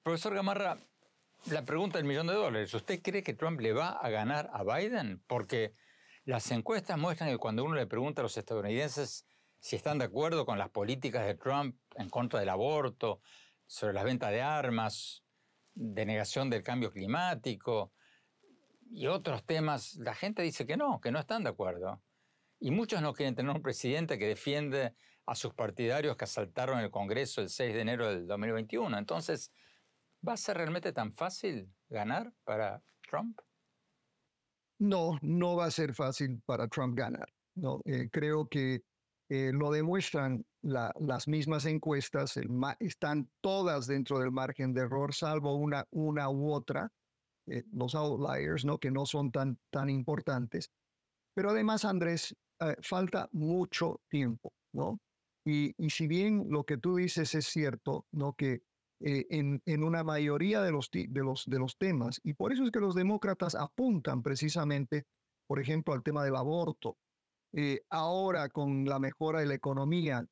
Profesor 0.02 0.34
Gamarra, 0.34 0.76
la 1.52 1.64
pregunta 1.66 2.00
del 2.00 2.08
millón 2.08 2.26
de 2.26 2.34
dólares, 2.34 2.74
¿usted 2.74 3.00
cree 3.04 3.22
que 3.22 3.36
Trump 3.36 3.60
le 3.60 3.74
va 3.74 3.90
a 3.90 4.10
ganar 4.10 4.50
a 4.54 4.64
Biden? 4.64 5.22
Porque 5.28 5.76
las 6.30 6.52
encuestas 6.52 6.96
muestran 6.96 7.32
que 7.32 7.40
cuando 7.40 7.64
uno 7.64 7.74
le 7.74 7.88
pregunta 7.88 8.22
a 8.22 8.24
los 8.24 8.38
estadounidenses 8.38 9.26
si 9.60 9.76
están 9.76 9.98
de 9.98 10.06
acuerdo 10.06 10.46
con 10.46 10.60
las 10.60 10.70
políticas 10.70 11.26
de 11.26 11.34
Trump 11.34 11.76
en 11.96 12.08
contra 12.08 12.40
del 12.40 12.50
aborto, 12.50 13.20
sobre 13.66 13.94
las 13.94 14.04
ventas 14.04 14.30
de 14.30 14.44
armas, 14.44 15.24
de 15.74 16.06
negación 16.06 16.52
del 16.52 16.62
cambio 16.62 16.92
climático 16.92 17.94
y 18.92 19.08
otros 19.08 19.44
temas, 19.44 19.96
la 19.96 20.14
gente 20.14 20.44
dice 20.44 20.68
que 20.68 20.78
no, 20.78 21.02
que 21.02 21.12
no 21.12 21.18
están 21.18 21.44
de 21.44 21.50
acuerdo. 21.50 22.00
Y 22.60 22.70
muchos 22.70 23.02
no 23.02 23.14
quieren 23.14 23.34
tener 23.34 23.56
un 23.56 23.64
presidente 23.64 24.20
que 24.20 24.28
defiende 24.28 24.94
a 25.26 25.34
sus 25.34 25.56
partidarios 25.56 26.16
que 26.16 26.26
asaltaron 26.26 26.78
el 26.78 26.92
Congreso 26.92 27.42
el 27.42 27.50
6 27.50 27.74
de 27.74 27.82
enero 27.82 28.08
del 28.08 28.28
2021. 28.28 29.00
Entonces, 29.00 29.52
¿va 30.28 30.34
a 30.34 30.38
ser 30.38 30.58
realmente 30.58 30.94
tan 30.94 31.12
fácil 31.12 31.74
ganar 31.90 32.32
para 32.44 32.84
Trump? 33.10 33.40
No, 34.80 35.20
no 35.22 35.56
va 35.56 35.66
a 35.66 35.72
ser 35.72 35.94
fácil 35.94 36.42
para 36.46 36.68
Trump 36.68 36.98
ganar. 36.98 37.28
No, 37.56 37.82
eh, 37.86 38.10
creo 38.12 38.48
que 38.48 38.84
eh, 39.30 39.52
lo 39.54 39.72
demuestran 39.72 40.46
las 40.62 41.28
mismas 41.28 41.66
encuestas, 41.66 42.38
están 42.80 43.30
todas 43.42 43.88
dentro 43.88 44.20
del 44.20 44.32
margen 44.32 44.74
de 44.74 44.82
error, 44.82 45.14
salvo 45.14 45.56
una, 45.56 45.86
una 45.92 46.30
u 46.30 46.52
otra, 46.52 46.92
eh, 47.48 47.64
los 47.72 47.96
outliers, 47.96 48.66
¿no? 48.66 48.78
que 48.78 48.92
no 48.92 49.06
son 49.06 49.32
tan, 49.32 49.58
tan 49.70 49.90
importantes. 49.90 50.72
Pero 51.36 51.52
además, 51.52 51.86
Andrés, 51.86 52.36
falta 52.82 53.30
mucho 53.32 54.02
tiempo, 54.10 54.52
¿no? 54.74 55.00
Y, 55.46 55.74
si 55.90 56.08
bien 56.08 56.46
lo 56.50 56.64
que 56.64 56.78
tú 56.78 56.98
dices 56.98 57.34
es 57.34 57.46
cierto, 57.48 58.06
¿no? 58.12 58.34
que 58.34 58.62
eh, 59.01 59.25
en, 59.29 59.62
en, 59.65 59.84
una 59.84 60.03
mayoría 60.03 60.62
de 60.62 60.72
los, 60.72 60.89
de, 60.91 61.08
los, 61.13 61.46
de 61.46 61.60
los 61.60 61.77
temas, 61.77 62.20
y 62.24 62.34
por 62.34 62.51
eso 62.51 62.63
es 62.63 62.72
que 62.72 62.79
los 62.79 62.96
demócratas 62.96 63.56
apuntan 63.56 64.22
precisamente, 64.22 65.06
por 65.48 65.60
ejemplo, 65.60 65.94
al 65.94 66.03
tema 66.03 66.24
del 66.24 66.36
aborto. 66.36 66.98
Eh, 67.53 67.82
ahora 67.89 68.50
con 68.50 68.86
la 68.86 69.00
mejora 69.00 69.39
de 69.39 69.48
la 69.48 69.56
economía 69.56 70.24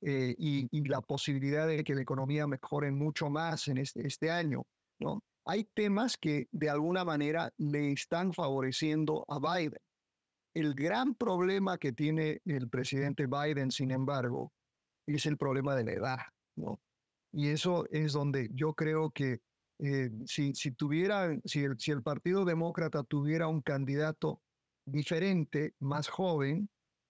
eh, 0.00 0.34
y, 0.36 0.66
y, 0.76 0.84
la 0.88 1.00
posibilidad 1.00 1.68
de 1.68 1.84
que 1.84 1.94
la 1.94 2.02
economía 2.02 2.48
mejore 2.48 2.90
mucho 2.90 3.30
más 3.30 3.68
en 3.68 3.78
este, 3.78 4.04
este 4.06 4.30
año, 4.30 4.64
¿no? 4.98 5.22
hay 5.46 5.64
temas 5.74 6.16
que 6.16 6.48
de 6.52 6.70
alguna 6.70 7.04
manera 7.04 7.52
le 7.58 7.92
están 7.92 8.32
favoreciendo 8.32 9.24
a 9.28 9.38
Biden. 9.38 9.80
El 10.54 10.74
gran 10.74 11.14
problema 11.14 11.78
que 11.78 11.92
tiene 11.92 12.40
el 12.44 12.68
presidente 12.68 13.26
Biden, 13.26 13.70
sin 13.70 13.90
embargo, 13.90 14.52
es 15.06 15.26
el 15.26 15.36
problema 15.36 15.74
de 15.74 15.84
la 15.84 15.92
edad, 15.92 16.18
¿no? 16.56 16.80
Y 17.36 17.48
eso 17.48 17.84
es 17.90 18.12
donde 18.12 18.48
yo 18.54 18.74
creo 18.74 19.10
que 19.10 19.40
eh, 19.80 20.10
si, 20.24 20.54
si, 20.54 20.70
tuviera, 20.70 21.36
si 21.44 21.64
el, 21.64 21.78
si 21.80 21.90
el 21.90 22.00
Partido 22.00 22.44
Demócrata 22.44 23.02
tuviera 23.02 23.48
un 23.48 23.60
candidato 23.60 24.40
diferente, 24.86 25.74
más 25.80 26.08
joven, 26.08 26.68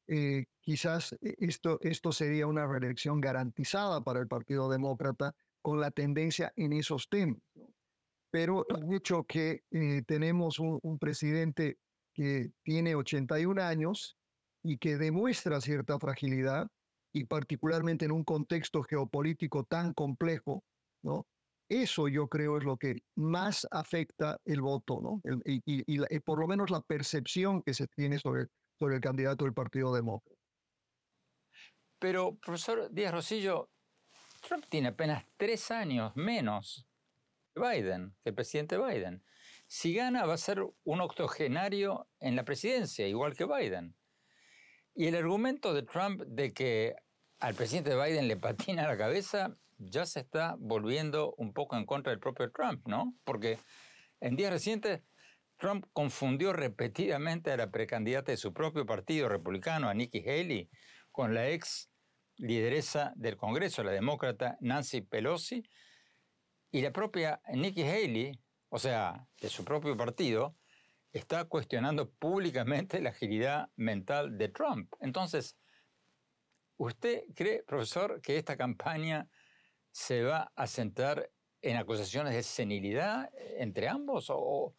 eh, 0.09 0.47
quizás 0.61 1.13
e, 1.21 1.35
esto, 1.41 1.79
esto 1.83 2.11
sería 2.11 2.47
una 2.47 2.67
reelección 2.67 3.21
garantizada 3.21 4.03
para 4.03 4.21
el 4.21 4.27
Partido 4.27 4.71
Demócrata 4.71 5.35
con 5.61 5.79
la 5.79 5.91
tendencia 5.91 6.55
en 6.57 6.73
esos 6.73 7.09
temas. 7.11 7.43
Pero 8.31 8.67
el 8.69 8.95
hecho 8.95 9.25
que 9.25 9.63
eh, 9.71 10.03
tenemos 10.07 10.59
un, 10.59 10.79
un, 10.83 10.99
presidente 10.99 11.77
que 12.15 12.51
tiene 12.63 12.95
81 12.95 13.63
años 13.63 14.17
y 14.63 14.79
que 14.79 14.97
demuestra 14.97 15.61
cierta 15.61 15.99
fragilidad, 15.99 16.69
y 17.15 17.25
particularmente 17.25 18.05
en 18.05 18.13
un 18.13 18.25
contexto 18.25 18.83
geopolítico 18.83 19.65
tan 19.65 19.95
complejo, 19.95 20.65
¿no? 21.03 21.27
Eso 21.71 22.09
yo 22.09 22.29
creo 22.29 22.59
es 22.59 22.65
lo 22.65 22.77
que 22.77 22.99
más 23.17 23.67
afecta 23.71 24.37
el 24.45 24.61
voto, 24.61 25.01
¿no? 25.01 25.23
y, 25.47 25.63
y, 25.65 26.21
por 26.21 26.39
lo 26.39 26.47
menos 26.47 26.71
la 26.71 26.83
percepción 26.83 27.63
que 27.63 27.73
se 27.73 27.87
tiene 27.87 28.19
sobre, 28.19 28.49
sobre 28.79 28.97
el 28.97 29.01
candidato 29.01 29.45
del 29.45 29.55
Partido 29.55 29.95
Demócrata. 29.95 30.39
Pero, 31.99 32.37
profesor 32.37 32.93
Díaz 32.93 33.15
Rosillo, 33.15 33.71
Trump 34.47 34.67
tiene 34.69 34.89
apenas 34.89 35.25
tres 35.39 35.71
años 35.71 36.15
menos 36.17 36.87
que 37.55 37.63
Biden, 37.63 38.15
que 38.23 38.31
el 38.31 38.35
presidente 38.35 38.77
Biden. 38.77 39.25
Si 39.67 39.95
gana, 39.95 40.27
va 40.27 40.35
a 40.35 40.39
ser 40.39 40.63
un 40.83 41.01
octogenario 41.01 42.11
en 42.21 42.37
la 42.37 42.45
presidencia, 42.45 43.09
igual 43.09 43.35
que 43.35 43.47
Biden. 43.47 43.97
Y 44.95 45.09
el 45.09 45.17
argumento 45.17 45.75
de 45.75 45.83
Trump 45.83 46.23
de 46.23 46.53
que 46.53 46.95
al 47.41 47.55
presidente 47.55 47.97
Biden 47.97 48.29
le 48.29 48.37
patina 48.37 48.87
la 48.87 48.97
cabeza, 48.97 49.57
ya 49.79 50.07
se 50.07 50.21
está 50.21 50.55
volviendo 50.59 51.35
un 51.37 51.53
poco 51.53 51.77
en 51.77 51.85
contra 51.85 52.11
del 52.11 52.21
propio 52.21 52.51
Trump, 52.53 52.87
¿no? 52.87 53.15
Porque 53.25 53.59
en 54.21 54.37
días 54.37 54.53
recientes 54.53 55.03
Trump 55.59 55.87
confundió 55.93 56.53
repetidamente 56.53 57.51
a 57.51 57.57
la 57.57 57.71
precandidata 57.71 58.31
de 58.33 58.39
su 58.39 58.53
propio 58.53 58.87
partido 58.87 59.29
republicano, 59.29 59.89
a 59.89 59.95
Nikki 59.95 60.21
Haley, 60.21 60.71
con 61.11 61.35
la 61.35 61.49
ex 61.49 61.91
lideresa 62.37 63.13
del 63.17 63.37
Congreso, 63.37 63.83
la 63.83 63.93
demócrata 63.93 64.57
Nancy 64.61 65.01
Pelosi, 65.01 65.65
y 66.71 66.83
la 66.83 66.93
propia 66.93 67.41
Nikki 67.53 67.83
Haley, 67.83 68.41
o 68.69 68.79
sea, 68.79 69.27
de 69.41 69.49
su 69.49 69.65
propio 69.65 69.97
partido, 69.97 70.57
está 71.15 71.47
cuestionando 71.47 72.11
públicamente 72.11 73.01
la 73.01 73.11
agilidad 73.11 73.71
mental 73.77 74.37
de 74.37 74.49
Trump. 74.51 74.93
Entonces, 75.01 75.57
¿Usted 76.77 77.23
cree, 77.35 77.63
profesor, 77.63 78.21
que 78.21 78.37
esta 78.37 78.57
campaña 78.57 79.29
se 79.93 80.23
va 80.23 80.53
a 80.57 80.67
centrar 80.67 81.31
en 81.63 81.77
acusaciones 81.77 82.35
de 82.35 82.43
senilidad 82.43 83.31
entre 83.59 83.89
ambos 83.89 84.27
o, 84.29 84.75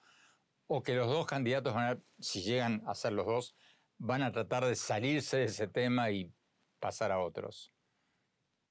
o 0.67 0.83
que 0.83 0.93
los 0.93 1.07
dos 1.07 1.25
candidatos 1.25 1.73
van 1.73 1.97
a, 1.97 2.01
si 2.19 2.41
llegan 2.41 2.83
a 2.85 2.93
ser 2.95 3.13
los 3.13 3.25
dos, 3.25 3.55
van 3.97 4.23
a 4.23 4.31
tratar 4.31 4.65
de 4.65 4.75
salirse 4.75 5.37
de 5.37 5.45
ese 5.45 5.67
tema 5.67 6.11
y 6.11 6.33
pasar 6.79 7.11
a 7.11 7.19
otros? 7.19 7.73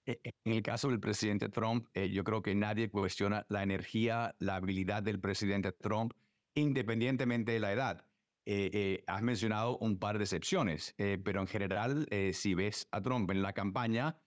E, 0.05 0.21
en 0.23 0.53
el 0.53 0.63
caso 0.63 0.89
del 0.91 1.01
presidente 1.01 1.49
Trump, 1.49 1.89
eh, 1.95 2.11
yo 2.11 2.25
creo 2.25 2.43
que 2.43 2.55
nadie 2.55 2.91
cuestiona 2.91 3.47
la 3.49 3.63
energía, 3.63 4.35
la 4.39 4.57
habilidad 4.57 5.03
del 5.03 5.19
presidente 5.19 5.73
Trump, 5.73 6.13
independientemente 6.55 7.53
de 7.53 7.61
la 7.61 7.73
edad. 7.73 8.05
Eh, 8.47 8.71
eh, 8.73 9.05
has 9.07 9.23
mencionado 9.23 9.79
un 9.79 9.99
par 9.99 10.19
de 10.19 10.25
excepciones, 10.25 10.95
eh, 10.99 11.19
pero 11.23 11.41
en 11.41 11.47
general, 11.47 12.07
si 12.33 12.55
ves 12.55 12.89
a 12.91 13.01
Trump 13.01 13.31
en 13.31 13.43
la 13.43 13.53
campaña, 13.53 14.19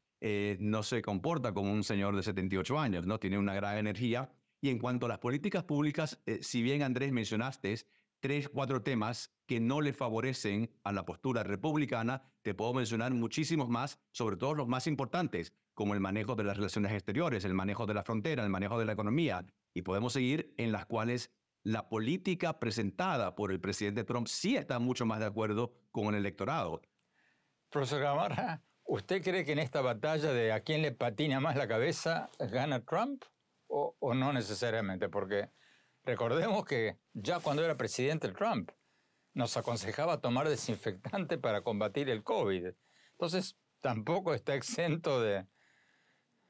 no 0.60 0.82
se 0.82 1.02
comporta 1.04 1.54
como 1.54 1.72
un 1.72 1.84
señor 1.84 2.16
de 2.16 2.24
78 2.24 2.80
años, 2.80 3.06
¿no? 3.06 3.20
Tiene 3.20 3.38
una 3.38 3.54
gran 3.54 3.78
energía. 3.78 4.32
Y 4.60 4.70
en 4.70 4.80
cuanto 4.80 5.06
a 5.06 5.10
las 5.10 5.20
políticas 5.20 5.64
públicas, 5.64 6.20
si 6.42 6.64
bien 6.64 6.82
Andrés 6.82 7.12
mencionaste 7.12 7.76
tres, 8.20 8.50
cuatro 8.50 8.82
temas 8.82 9.32
que 9.46 9.60
no 9.60 9.82
le 9.82 9.94
favorecen 9.94 10.72
a 10.84 10.92
la 10.92 11.06
postura 11.06 11.44
republicana, 11.44 12.24
te 12.42 12.56
puedo 12.56 12.74
mencionar 12.74 13.14
muchísimos 13.14 13.70
más, 13.70 14.00
sobre 14.12 14.38
todo 14.38 14.56
los 14.56 14.68
más 14.68 14.88
importantes, 14.88 15.54
como 15.76 15.94
el 15.94 16.00
manejo 16.00 16.36
de 16.36 16.44
las 16.44 16.58
relaciones 16.58 16.92
exteriores, 16.92 17.46
el 17.46 17.54
manejo 17.54 17.86
de 17.86 17.94
la 17.94 18.04
frontera, 18.04 18.44
el 18.44 18.50
manejo 18.50 18.80
de 18.80 18.86
la 18.86 18.94
economía. 18.94 19.46
Y 19.76 19.84
podemos 19.84 20.14
seguir 20.14 20.56
en 20.58 20.72
las 20.72 20.88
cuales 20.88 21.32
la 21.68 21.90
política 21.90 22.60
presentada 22.60 23.36
por 23.36 23.52
el 23.52 23.60
presidente 23.60 24.06
Trump 24.06 24.28
sí 24.28 24.56
está 24.56 24.80
mucho 24.80 25.06
más 25.06 25.20
de 25.20 25.26
acuerdo 25.26 25.74
con 25.92 26.16
el 26.16 26.22
electorado. 26.22 26.82
Profesor 27.70 28.00
Gamarra, 28.00 28.64
¿usted 28.86 29.22
cree 29.22 29.44
que 29.44 29.52
en 29.52 29.60
esta 29.60 29.82
batalla 29.82 30.32
de 30.32 30.54
a 30.54 30.62
quién 30.62 30.82
le 30.82 30.94
patina 30.94 31.42
más 31.42 31.58
la 31.58 31.68
cabeza 31.68 32.30
gana 32.40 32.86
Trump 32.86 33.26
o, 33.68 33.98
o 34.00 34.14
no 34.14 34.32
necesariamente? 34.32 35.10
Porque 35.10 35.50
recordemos 36.06 36.64
que 36.64 37.00
ya 37.12 37.42
cuando 37.42 37.66
era 37.66 37.76
presidente 37.76 38.30
Trump 38.30 38.72
nos 39.34 39.58
aconsejaba 39.58 40.22
tomar 40.22 40.48
desinfectante 40.48 41.38
para 41.38 41.64
combatir 41.64 42.10
el 42.10 42.24
COVID. 42.24 42.68
Entonces, 43.12 43.58
tampoco 43.82 44.34
está 44.34 44.56
exento 44.56 45.22
de, 45.22 45.46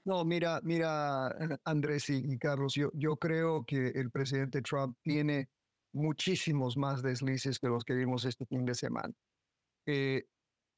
no, 0.07 0.23
mira, 0.23 0.61
mira, 0.63 1.27
Andrés 1.65 2.09
y, 2.09 2.37
Carlos, 2.39 2.73
yo, 2.75 2.89
yo 2.93 3.17
creo 3.17 3.65
que 3.65 3.89
el 3.89 4.09
presidente 4.09 4.61
Trump 4.61 4.97
tiene 5.01 5.49
muchísimos 5.91 6.77
más 6.77 7.03
deslices 7.03 7.59
que 7.59 7.67
los 7.67 7.83
que 7.83 7.93
vimos 7.93 8.23
este 8.23 8.45
fin 8.45 8.63
de 8.63 8.73
semana. 8.73 9.13
Eh, 9.85 10.23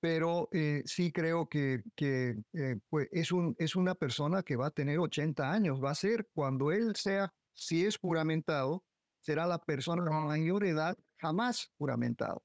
pero 0.01 0.50
eh, 0.51 0.81
sí 0.86 1.12
creo 1.12 1.48
que, 1.48 1.83
que 1.95 2.38
eh, 2.53 2.77
pues 2.89 3.07
es, 3.12 3.31
un, 3.31 3.55
es 3.59 3.75
una 3.75 3.93
persona 3.93 4.41
que 4.41 4.55
va 4.55 4.65
a 4.67 4.71
tener 4.71 4.98
80 4.98 5.51
años. 5.51 5.79
Va 5.79 5.91
a 5.91 5.95
ser, 5.95 6.27
cuando 6.33 6.71
él 6.71 6.95
sea, 6.95 7.31
si 7.53 7.86
es 7.86 8.00
juramentado, 8.00 8.83
será 9.21 9.45
la 9.45 9.59
persona 9.59 10.05
de 10.05 10.09
mayor 10.09 10.65
edad 10.65 10.98
jamás 11.19 11.71
juramentado. 11.77 12.41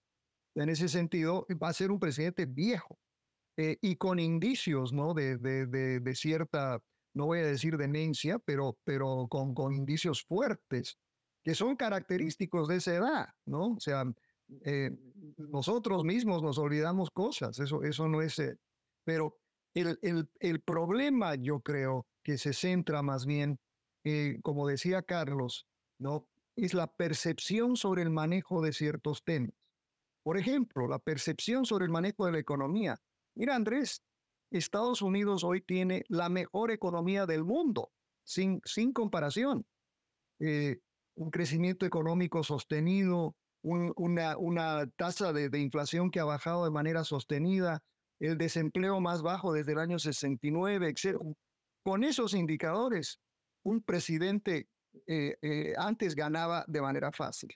En 0.54 0.68
ese 0.68 0.88
sentido, 0.90 1.46
va 1.62 1.70
a 1.70 1.72
ser 1.72 1.90
un 1.90 1.98
presidente 1.98 2.44
viejo. 2.44 2.98
Eh, 3.56 3.76
y 3.80 3.96
con 3.96 4.18
indicios 4.18 4.92
¿no? 4.92 5.14
De, 5.14 5.36
de, 5.38 5.66
de, 6.00 6.14
cierta, 6.14 6.80
no 7.14 7.26
voy 7.26 7.38
a 7.38 7.46
decir 7.46 7.76
demencia, 7.76 8.38
pero, 8.40 8.76
pero 8.84 9.28
con, 9.28 9.54
con 9.54 9.72
indicios 9.72 10.24
fuertes 10.24 10.98
que 11.44 11.54
son 11.54 11.76
característicos 11.76 12.68
de 12.68 12.76
esa 12.76 12.94
edad, 12.94 13.28
¿no? 13.44 13.74
O 13.74 13.80
sea, 13.80 14.04
eh, 14.64 14.90
nosotros 15.36 16.02
mismos 16.02 16.42
nos 16.42 16.58
olvidamos 16.58 17.10
cosas, 17.10 17.58
eso, 17.58 17.82
eso 17.82 18.08
no 18.08 18.22
es... 18.22 18.38
Eh, 18.38 18.56
pero 19.04 19.36
el, 19.74 19.98
el, 20.02 20.28
el, 20.40 20.60
problema 20.60 21.34
yo 21.34 21.60
creo 21.60 22.06
que 22.22 22.38
se 22.38 22.54
centra 22.54 23.02
más 23.02 23.26
bien, 23.26 23.58
como 24.42 24.66
decía 24.66 25.02
Carlos, 25.02 25.66
¿no? 25.98 26.26
Es 26.56 26.72
la 26.72 26.86
percepción 26.86 27.76
sobre 27.76 28.02
el 28.02 28.10
manejo 28.10 28.62
de 28.62 28.72
ciertos 28.72 29.22
temas. 29.24 29.52
Por 30.24 30.38
ejemplo, 30.38 30.88
la 30.88 30.98
percepción 30.98 31.66
sobre 31.66 31.84
el 31.84 31.90
manejo 31.90 32.24
de 32.24 32.32
la 32.32 32.38
economía. 32.38 32.98
Mira, 33.34 33.54
Andrés, 33.56 34.02
Estados 34.50 35.02
Unidos 35.02 35.44
hoy 35.44 35.60
tiene 35.60 36.04
la 36.08 36.28
mejor 36.28 36.70
economía 36.70 37.26
del 37.26 37.44
mundo, 37.44 37.90
sin, 38.24 38.60
sin 38.64 38.92
comparación. 38.92 39.66
Eh, 40.40 40.78
un 41.16 41.30
crecimiento 41.30 41.86
económico 41.86 42.42
sostenido, 42.42 43.36
una, 43.62 44.36
una, 44.36 44.86
tasa 44.96 45.32
de, 45.32 45.48
de, 45.48 45.58
inflación 45.60 46.10
que 46.10 46.20
ha 46.20 46.24
bajado 46.24 46.64
de 46.64 46.70
manera 46.70 47.02
sostenida, 47.02 47.82
el 48.20 48.36
desempleo 48.36 49.00
más 49.00 49.22
bajo 49.22 49.52
desde 49.52 49.72
el 49.72 49.78
año 49.78 49.98
69, 49.98 50.88
etc. 50.88 51.18
Con 51.82 52.04
esos 52.04 52.34
indicadores, 52.34 53.20
un 53.62 53.82
presidente 53.82 54.68
eh, 55.06 55.36
eh, 55.42 55.74
antes 55.76 56.14
ganaba 56.14 56.64
de 56.68 56.80
manera 56.80 57.10
fácil. 57.12 57.50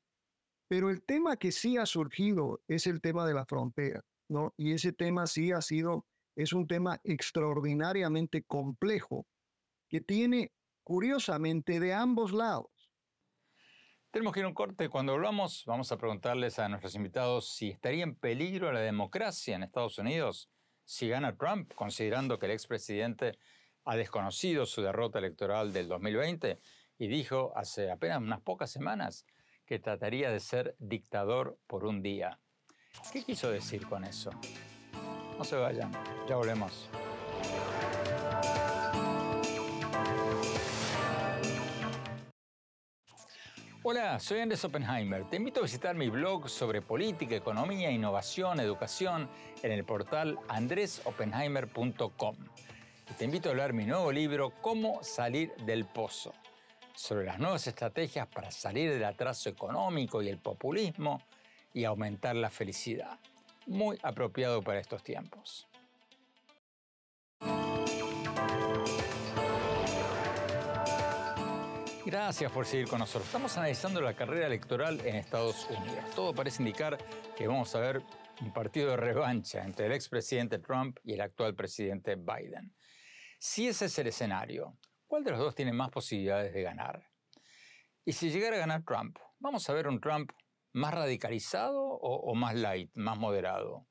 Pero 0.69 0.91
el 0.91 1.03
tema 1.03 1.37
que 1.37 1.53
sí 1.53 1.77
ha 1.77 1.87
surgido 1.87 2.61
es 2.69 2.87
el 2.87 3.01
tema 3.01 3.27
de 3.27 3.35
la 3.35 3.47
frontera. 3.47 4.03
¿No? 4.29 4.55
Y 4.57 4.73
ese 4.73 4.93
tema 4.93 5.27
sí 5.27 5.53
ha 5.53 5.61
sido, 5.61 6.07
es 6.37 6.53
un 6.53 6.67
tema 6.67 7.01
extraordinariamente 7.05 8.43
complejo 8.43 9.27
que 9.89 10.01
tiene, 10.01 10.53
curiosamente, 10.83 11.81
de 11.81 11.95
ambos 11.95 12.33
lados. 12.33 12.71
Tenemos 14.11 14.33
que 14.33 14.41
ir 14.41 14.47
a 14.47 14.49
un 14.49 14.55
corte. 14.55 14.89
Cuando 14.89 15.13
hablamos, 15.13 15.65
vamos 15.67 15.93
a 15.93 15.99
preguntarles 15.99 16.59
a 16.59 16.69
nuestros 16.69 16.95
invitados 16.95 17.55
si 17.55 17.71
estaría 17.71 18.05
en 18.05 18.15
peligro 18.15 18.73
la 18.73 18.81
democracia 18.81 19.55
en 19.55 19.63
Estados 19.63 19.99
Unidos 19.99 20.51
si 20.89 21.07
gana 21.07 21.37
Trump, 21.37 21.75
considerando 21.75 22.39
que 22.39 22.47
el 22.47 22.53
expresidente 22.53 23.39
ha 23.85 23.95
desconocido 23.97 24.65
su 24.65 24.81
derrota 24.81 25.19
electoral 25.19 25.71
del 25.71 25.87
2020 25.87 26.59
y 26.99 27.09
dijo 27.09 27.53
hace 27.55 27.91
apenas 27.91 28.23
unas 28.23 28.41
pocas 28.41 28.71
semanas 28.71 29.27
que 29.67 29.79
trataría 29.79 30.31
de 30.31 30.41
ser 30.41 30.75
dictador 30.79 31.59
por 31.67 31.85
un 31.85 32.03
día. 32.03 32.41
¿Qué 33.13 33.23
quiso 33.25 33.51
decir 33.51 33.87
con 33.87 34.05
eso? 34.05 34.31
No 35.39 35.45
se 35.45 35.57
vayan, 35.57 35.91
ya 36.29 36.37
volvemos. 36.37 36.91
Hola, 43.83 44.21
soy 44.21 44.41
Andrés 44.41 44.63
Oppenheimer. 44.65 45.25
Te 45.25 45.37
invito 45.37 45.61
a 45.61 45.63
visitar 45.63 45.95
mi 45.95 46.11
blog 46.11 46.51
sobre 46.51 46.83
política, 46.83 47.35
economía, 47.35 47.91
innovación, 47.91 48.61
educación 48.61 49.31
en 49.63 49.73
el 49.73 49.85
portal 49.85 50.39
andresoppenheimer.com. 50.49 52.37
Y 53.11 53.15
te 53.15 53.25
invito 53.25 53.49
a 53.49 53.53
hablar 53.53 53.73
mi 53.73 53.87
nuevo 53.87 54.13
libro, 54.13 54.53
Cómo 54.61 55.03
salir 55.03 55.55
del 55.65 55.87
pozo, 55.87 56.35
sobre 56.95 57.25
las 57.25 57.39
nuevas 57.39 57.67
estrategias 57.67 58.27
para 58.27 58.51
salir 58.51 58.93
del 58.93 59.05
atraso 59.05 59.49
económico 59.49 60.21
y 60.21 60.29
el 60.29 60.37
populismo 60.37 61.23
y 61.73 61.85
aumentar 61.85 62.37
la 62.37 62.51
felicidad. 62.51 63.19
Muy 63.67 63.99
apropiado 64.03 64.63
para 64.63 64.81
estos 64.81 65.03
tiempos. 65.03 65.69
Gracias 72.09 72.51
por 72.51 72.65
seguir 72.65 72.89
con 72.89 73.01
nosotros. 73.01 73.27
Estamos 73.27 73.55
analizando 73.59 74.01
la 74.01 74.15
carrera 74.15 74.47
electoral 74.47 74.99
en 75.05 75.17
Estados 75.17 75.69
Unidos. 75.69 76.11
Todo 76.15 76.35
parece 76.35 76.63
indicar 76.63 76.97
que 77.37 77.47
vamos 77.47 77.75
a 77.75 77.81
ver 77.81 78.03
un 78.41 78.51
partido 78.51 78.93
de 78.93 78.97
revancha 78.97 79.63
entre 79.63 79.87
el 79.87 79.93
expresidente 79.93 80.59
Trump 80.59 80.97
y 81.05 81.13
el 81.13 81.21
actual 81.21 81.55
presidente 81.55 82.15
Biden. 82.17 82.75
Si 83.39 83.69
ese 83.69 83.85
es 83.85 83.99
el 83.99 84.07
escenario, 84.07 84.79
¿cuál 85.07 85.23
de 85.23 85.33
los 85.33 85.41
dos 85.41 85.55
tiene 85.55 85.73
más 85.75 85.91
posibilidades 85.91 86.55
de 86.55 86.63
ganar? 86.63 87.07
Y 88.07 88.13
si 88.13 88.31
llegara 88.31 88.57
a 88.57 88.61
ganar 88.61 88.85
Trump, 88.85 89.19
vamos 89.39 89.69
a 89.69 89.75
ver 89.75 89.87
un 89.87 90.01
Trump 90.01 90.33
más 90.73 90.95
radicalizado 90.95 91.83
o, 91.83 92.35
más 92.35 92.55
light, 92.55 92.91
más 92.95 93.19
moderado? 93.19 93.87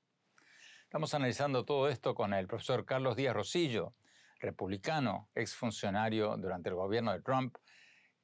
Estamos 0.84 1.14
analizando 1.14 1.66
todo 1.66 1.90
esto 1.90 2.16
con 2.16 2.34
el 2.34 2.48
profesor 2.48 2.86
Carlos 2.86 3.16
Díaz 3.16 3.36
Rosillo, 3.36 3.96
republicano, 4.40 5.30
exfuncionario 5.36 6.38
durante 6.38 6.70
el 6.70 6.76
gobierno 6.76 7.12
de 7.12 7.22
Trump, 7.22 7.58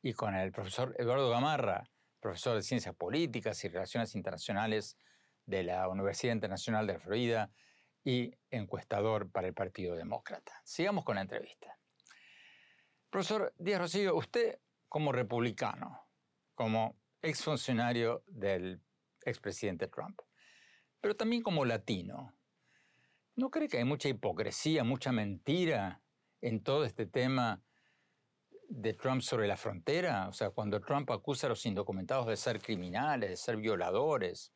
y 0.02 0.14
con 0.14 0.36
el 0.36 0.52
profesor 0.52 0.96
Eduardo 1.00 1.30
Gamarra, 1.30 1.90
profesor 2.20 2.56
de 2.56 2.62
Ciencias 2.64 2.94
Políticas 2.96 3.64
y 3.64 3.70
Relaciones 3.70 4.16
Internacionales 4.16 4.98
de 5.46 5.64
la 5.64 5.88
Universidad 5.88 6.34
Internacional 6.34 6.88
de 6.88 7.00
Florida 7.00 7.52
y 8.04 8.34
encuestador 8.50 9.32
para 9.32 9.48
el 9.48 9.54
Partido 9.54 9.96
Demócrata. 9.96 10.62
Sigamos 10.64 11.06
con 11.06 11.16
la 11.16 11.22
entrevista. 11.22 11.78
Profesor 13.10 13.54
Díaz 13.58 13.80
Rosillo, 13.80 14.16
usted 14.16 14.60
como 14.90 15.12
republicano, 15.12 16.08
como 16.56 16.98
exfuncionario 17.24 18.24
del 18.28 18.82
expresidente 19.26 19.88
Trump, 19.88 20.20
pero 21.00 21.16
también 21.16 21.42
como 21.42 21.66
latino. 21.66 22.36
¿No 23.36 23.50
cree 23.50 23.68
que 23.68 23.78
hay 23.78 23.86
mucha 23.86 24.10
hipocresía, 24.10 24.84
mucha 24.84 25.12
mentira 25.12 26.02
en 26.42 26.62
todo 26.62 26.86
este 26.86 27.06
tema 27.08 27.64
de 28.70 28.94
Trump 28.94 29.22
sobre 29.22 29.48
la 29.48 29.58
frontera? 29.58 30.28
O 30.28 30.34
sea, 30.34 30.52
cuando 30.52 30.82
Trump 30.82 31.10
acusa 31.12 31.48
a 31.48 31.50
los 31.50 31.66
indocumentados 31.66 32.28
de 32.28 32.36
ser 32.36 32.62
criminales, 32.62 33.30
de 33.30 33.38
ser 33.38 33.58
violadores. 33.58 34.54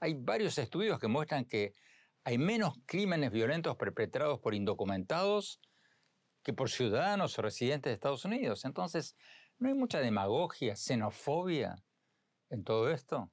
Hay 0.00 0.14
varios 0.14 0.56
estudios 0.58 0.98
que 0.98 1.06
muestran 1.06 1.44
que 1.44 1.74
hay 2.24 2.38
menos 2.38 2.74
crímenes 2.86 3.30
violentos 3.30 3.76
perpetrados 3.76 4.40
por 4.40 4.54
indocumentados 4.54 5.60
que 6.42 6.54
por 6.54 6.70
ciudadanos 6.70 7.38
o 7.38 7.42
residentes 7.42 7.90
de 7.90 7.94
Estados 7.94 8.24
Unidos. 8.24 8.64
Entonces, 8.64 9.14
¿no 9.58 9.68
hay 9.68 9.74
mucha 9.74 10.00
demagogia, 10.00 10.74
xenofobia 10.74 11.76
en 12.50 12.64
todo 12.64 12.90
esto? 12.90 13.32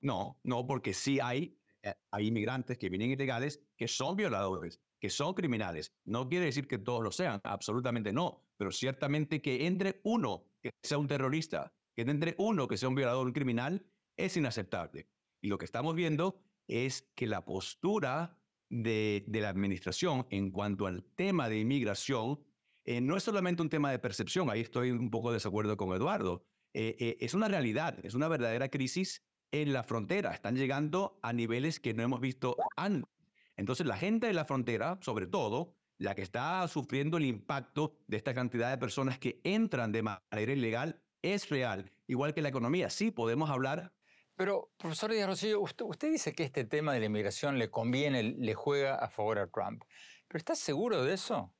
No, 0.00 0.38
no, 0.42 0.66
porque 0.66 0.94
sí 0.94 1.20
hay, 1.20 1.58
eh, 1.82 1.94
hay 2.10 2.28
inmigrantes 2.28 2.78
que 2.78 2.88
vienen 2.88 3.10
ilegales 3.10 3.62
que 3.76 3.88
son 3.88 4.16
violadores, 4.16 4.80
que 5.00 5.10
son 5.10 5.34
criminales. 5.34 5.92
No 6.04 6.28
quiere 6.28 6.46
decir 6.46 6.66
que 6.66 6.78
todos 6.78 7.02
lo 7.02 7.10
sean, 7.10 7.40
absolutamente 7.44 8.12
no, 8.12 8.42
pero 8.56 8.70
ciertamente 8.70 9.42
que 9.42 9.66
entre 9.66 10.00
uno 10.04 10.46
que 10.62 10.70
sea 10.82 10.98
un 10.98 11.08
terrorista, 11.08 11.72
que 11.94 12.02
entre 12.02 12.34
uno 12.38 12.68
que 12.68 12.76
sea 12.76 12.88
un 12.88 12.94
violador, 12.94 13.26
un 13.26 13.32
criminal, 13.32 13.86
es 14.16 14.36
inaceptable. 14.36 15.08
Y 15.40 15.48
lo 15.48 15.58
que 15.58 15.64
estamos 15.64 15.94
viendo 15.94 16.40
es 16.66 17.10
que 17.14 17.26
la 17.26 17.44
postura 17.44 18.38
de, 18.70 19.24
la 19.28 19.48
administración 19.48 20.26
en 20.30 20.50
cuanto 20.50 20.86
al 20.86 21.04
tema 21.04 21.48
de 21.48 21.60
inmigración 21.60 22.40
eh, 22.84 23.00
no 23.00 23.16
es 23.16 23.22
solamente 23.22 23.62
un 23.62 23.70
tema 23.70 23.90
de 23.90 23.98
percepción, 23.98 24.50
ahí 24.50 24.60
estoy 24.60 24.90
un 24.90 25.10
poco 25.10 25.30
de 25.30 25.36
desacuerdo 25.36 25.76
con 25.76 25.94
Eduardo, 25.94 26.44
eh, 26.74 26.96
eh, 26.98 27.16
es 27.20 27.34
una 27.34 27.48
realidad, 27.48 27.96
es 28.04 28.14
una 28.14 28.28
verdadera 28.28 28.68
crisis 28.68 29.22
en 29.50 29.72
la 29.72 29.82
frontera, 29.82 30.34
están 30.34 30.56
llegando 30.56 31.18
a 31.22 31.32
niveles 31.32 31.80
que 31.80 31.94
no 31.94 32.02
hemos 32.02 32.20
visto 32.20 32.56
antes. 32.76 33.10
Entonces 33.56 33.86
la 33.86 33.96
gente 33.96 34.26
de 34.26 34.32
la 34.32 34.44
frontera, 34.44 34.98
sobre 35.00 35.26
todo, 35.26 35.76
la 35.96 36.14
que 36.14 36.22
está 36.22 36.66
sufriendo 36.68 37.16
el 37.16 37.24
impacto 37.24 37.96
de 38.08 38.16
esta 38.16 38.34
cantidad 38.34 38.70
de 38.70 38.78
personas 38.78 39.18
que 39.18 39.40
entran 39.44 39.92
de 39.92 40.02
manera 40.02 40.52
ilegal, 40.52 41.00
es 41.22 41.48
real, 41.48 41.92
igual 42.06 42.34
que 42.34 42.42
la 42.42 42.48
economía. 42.48 42.90
Sí, 42.90 43.10
podemos 43.10 43.48
hablar 43.48 43.94
pero, 44.36 44.72
profesor 44.76 45.12
Díaz 45.12 45.28
Rosillo, 45.28 45.60
usted, 45.60 46.10
dice 46.10 46.32
que 46.32 46.42
este 46.42 46.64
tema 46.64 46.92
de 46.92 47.00
la 47.00 47.06
inmigración 47.06 47.58
le 47.58 47.70
conviene, 47.70 48.22
le 48.22 48.54
juega 48.54 48.96
a 48.96 49.08
favor 49.08 49.38
a 49.38 49.46
Trump. 49.46 49.84
¿Pero 50.26 50.38
está 50.38 50.56
seguro 50.56 51.04
de 51.04 51.14
eso? 51.14 51.54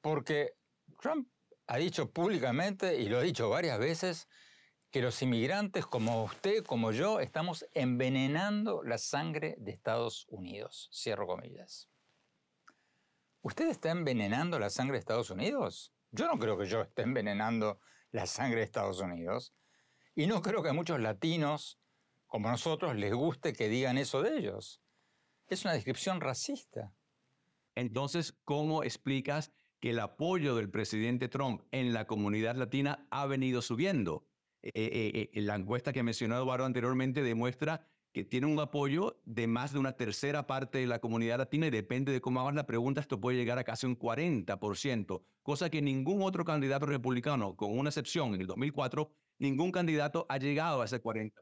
Porque 0.00 0.54
Trump 1.00 1.28
ha 1.70 1.76
dicho 1.76 2.10
públicamente, 2.10 3.00
y 3.00 3.08
lo 3.08 3.18
ha 3.18 3.22
dicho 3.22 3.48
varias 3.48 3.78
veces, 3.78 4.28
que 4.90 5.00
los 5.00 5.22
inmigrantes 5.22 5.86
como 5.86 6.24
usted, 6.24 6.64
como 6.64 6.90
yo, 6.90 7.20
estamos 7.20 7.64
envenenando 7.74 8.82
la 8.82 8.98
sangre 8.98 9.54
de 9.56 9.70
Estados 9.70 10.26
Unidos. 10.30 10.90
Cierro 10.92 11.28
comillas. 11.28 11.88
¿Usted 13.42 13.68
está 13.68 13.92
envenenando 13.92 14.58
la 14.58 14.68
sangre 14.68 14.94
de 14.94 14.98
Estados 14.98 15.30
Unidos? 15.30 15.94
Yo 16.10 16.26
no 16.26 16.40
creo 16.40 16.58
que 16.58 16.66
yo 16.66 16.82
esté 16.82 17.02
envenenando 17.02 17.78
la 18.10 18.26
sangre 18.26 18.58
de 18.58 18.64
Estados 18.64 18.98
Unidos. 18.98 19.54
Y 20.16 20.26
no 20.26 20.42
creo 20.42 20.64
que 20.64 20.70
a 20.70 20.74
muchos 20.74 20.98
latinos 20.98 21.78
como 22.26 22.50
nosotros 22.50 22.96
les 22.96 23.14
guste 23.14 23.52
que 23.52 23.68
digan 23.68 23.96
eso 23.96 24.22
de 24.22 24.36
ellos. 24.36 24.82
Es 25.46 25.64
una 25.64 25.74
descripción 25.74 26.20
racista. 26.20 26.92
Entonces, 27.76 28.34
¿cómo 28.42 28.82
explicas 28.82 29.52
que 29.80 29.90
el 29.90 29.98
apoyo 29.98 30.54
del 30.54 30.70
presidente 30.70 31.28
Trump 31.28 31.62
en 31.72 31.92
la 31.92 32.06
comunidad 32.06 32.56
latina 32.56 33.06
ha 33.10 33.26
venido 33.26 33.62
subiendo? 33.62 34.26
Eh, 34.62 34.70
eh, 34.74 35.30
eh, 35.32 35.40
la 35.40 35.56
encuesta 35.56 35.92
que 35.92 36.02
mencionó 36.02 36.36
Eduardo 36.36 36.66
anteriormente 36.66 37.22
demuestra 37.22 37.86
que 38.12 38.24
tiene 38.24 38.46
un 38.46 38.58
apoyo 38.58 39.20
de 39.24 39.46
más 39.46 39.72
de 39.72 39.78
una 39.78 39.92
tercera 39.92 40.46
parte 40.46 40.78
de 40.78 40.86
la 40.86 40.98
comunidad 40.98 41.38
latina 41.38 41.68
y 41.68 41.70
depende 41.70 42.12
de 42.12 42.20
cómo 42.20 42.40
hagas 42.40 42.54
la 42.54 42.66
pregunta, 42.66 43.00
esto 43.00 43.20
puede 43.20 43.36
llegar 43.36 43.58
a 43.58 43.64
casi 43.64 43.86
un 43.86 43.98
40%, 43.98 45.22
cosa 45.42 45.70
que 45.70 45.80
ningún 45.80 46.22
otro 46.22 46.44
candidato 46.44 46.86
republicano, 46.86 47.56
con 47.56 47.78
una 47.78 47.90
excepción 47.90 48.34
en 48.34 48.40
el 48.40 48.46
2004, 48.48 49.10
ningún 49.38 49.70
candidato 49.70 50.26
ha 50.28 50.38
llegado 50.38 50.82
a 50.82 50.86
ese 50.86 51.00
40%. 51.00 51.32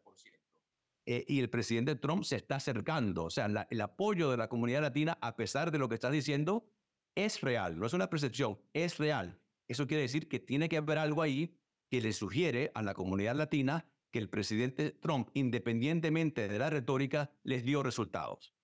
Eh, 1.10 1.24
y 1.26 1.40
el 1.40 1.48
presidente 1.48 1.96
Trump 1.96 2.22
se 2.24 2.36
está 2.36 2.56
acercando. 2.56 3.24
O 3.24 3.30
sea, 3.30 3.46
el 3.70 3.80
apoyo 3.80 4.30
de 4.30 4.36
la 4.36 4.48
comunidad 4.48 4.82
latina, 4.82 5.16
a 5.22 5.36
pesar 5.36 5.70
de 5.70 5.78
lo 5.78 5.88
que 5.88 5.94
está 5.94 6.10
diciendo, 6.10 6.66
es 7.18 7.40
real. 7.40 7.78
No 7.78 7.86
es 7.86 7.94
una 7.94 8.08
percepción, 8.08 8.60
es 8.72 8.98
real. 8.98 9.40
Eso 9.66 9.88
quiere 9.88 10.02
decir 10.02 10.28
que 10.28 10.38
tiene 10.38 10.68
que 10.68 10.76
haber 10.76 10.98
algo 10.98 11.20
ahí 11.22 11.58
que 11.90 12.00
le 12.00 12.12
sugiere 12.12 12.70
a 12.74 12.82
la 12.82 12.94
comunidad 12.94 13.34
latina 13.34 13.86
que 14.12 14.20
el 14.20 14.30
presidente 14.30 14.92
Trump, 14.92 15.28
independientemente 15.34 16.46
de 16.46 16.58
la 16.58 16.70
retórica, 16.70 17.32
les 17.42 17.64
dio 17.64 17.82
resultados. 17.82 18.54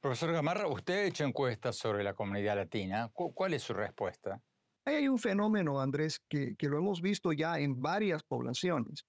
Profesor 0.00 0.32
Gamarra, 0.32 0.66
usted 0.66 0.94
ha 0.94 1.04
hecho 1.04 1.24
encuestas 1.24 1.76
sobre 1.76 2.02
la 2.02 2.14
comunidad 2.14 2.56
latina. 2.56 3.10
¿Cuál 3.12 3.54
es 3.54 3.62
su 3.62 3.72
respuesta? 3.72 4.42
Hay 4.84 5.06
un 5.06 5.18
fenómeno, 5.18 5.80
Andrés, 5.80 6.20
que, 6.28 6.56
que 6.56 6.68
lo 6.68 6.78
hemos 6.78 7.00
visto 7.00 7.32
ya 7.32 7.58
en 7.60 7.80
varias 7.80 8.24
poblaciones. 8.24 9.06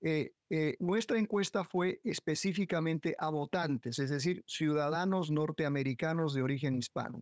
Eh, 0.00 0.32
eh, 0.48 0.76
nuestra 0.80 1.18
encuesta 1.18 1.62
fue 1.62 2.00
específicamente 2.04 3.14
a 3.18 3.28
votantes, 3.30 3.98
es 3.98 4.10
decir, 4.10 4.42
ciudadanos 4.46 5.30
norteamericanos 5.30 6.34
de 6.34 6.42
origen 6.42 6.76
hispano. 6.76 7.20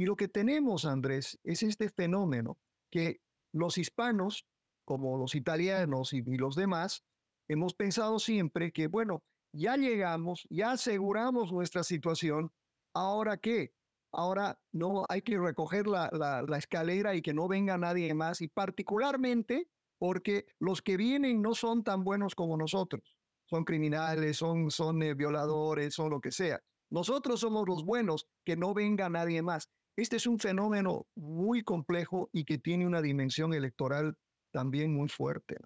Y 0.00 0.06
lo 0.06 0.16
que 0.16 0.28
tenemos, 0.28 0.86
Andrés, 0.86 1.38
es 1.44 1.62
este 1.62 1.90
fenómeno 1.90 2.56
que 2.90 3.20
los 3.52 3.76
hispanos, 3.76 4.46
como 4.86 5.18
los 5.18 5.34
italianos 5.34 6.14
y, 6.14 6.22
los 6.22 6.56
demás, 6.56 7.04
hemos 7.48 7.74
pensado 7.74 8.18
siempre 8.18 8.72
que, 8.72 8.86
bueno, 8.86 9.22
ya 9.52 9.76
llegamos, 9.76 10.46
ya 10.48 10.70
aseguramos 10.70 11.52
nuestra 11.52 11.84
situación, 11.84 12.50
¿ahora 12.94 13.36
qué? 13.36 13.74
Ahora 14.10 14.58
no 14.72 15.04
hay 15.10 15.20
que 15.20 15.38
recoger 15.38 15.86
la, 15.86 16.08
la 16.48 16.56
escalera 16.56 17.14
y 17.14 17.20
que 17.20 17.34
no 17.34 17.46
venga 17.46 17.76
nadie 17.76 18.14
más, 18.14 18.40
y 18.40 18.48
particularmente 18.48 19.68
porque 19.98 20.46
los 20.60 20.80
que 20.80 20.96
vienen 20.96 21.42
no 21.42 21.54
son 21.54 21.84
tan 21.84 22.04
buenos 22.04 22.34
como 22.34 22.56
nosotros. 22.56 23.18
Son 23.44 23.64
criminales, 23.64 24.38
son, 24.38 24.70
son 24.70 25.02
eh, 25.02 25.12
violadores, 25.12 25.92
son 25.92 26.08
lo 26.08 26.22
que 26.22 26.32
sea. 26.32 26.58
Nosotros 26.88 27.40
somos 27.40 27.68
los 27.68 27.84
buenos, 27.84 28.26
que 28.46 28.56
no 28.56 28.72
venga 28.72 29.10
nadie 29.10 29.42
más. 29.42 29.68
Este 29.96 30.16
es 30.16 30.26
un 30.26 30.38
fenómeno 30.38 31.06
muy 31.14 31.62
complejo 31.62 32.30
y 32.32 32.44
que 32.44 32.58
tiene 32.58 32.86
una 32.86 33.02
dimensión 33.02 33.52
electoral 33.52 34.16
también 34.50 34.94
muy 34.94 35.08
fuerte. 35.08 35.56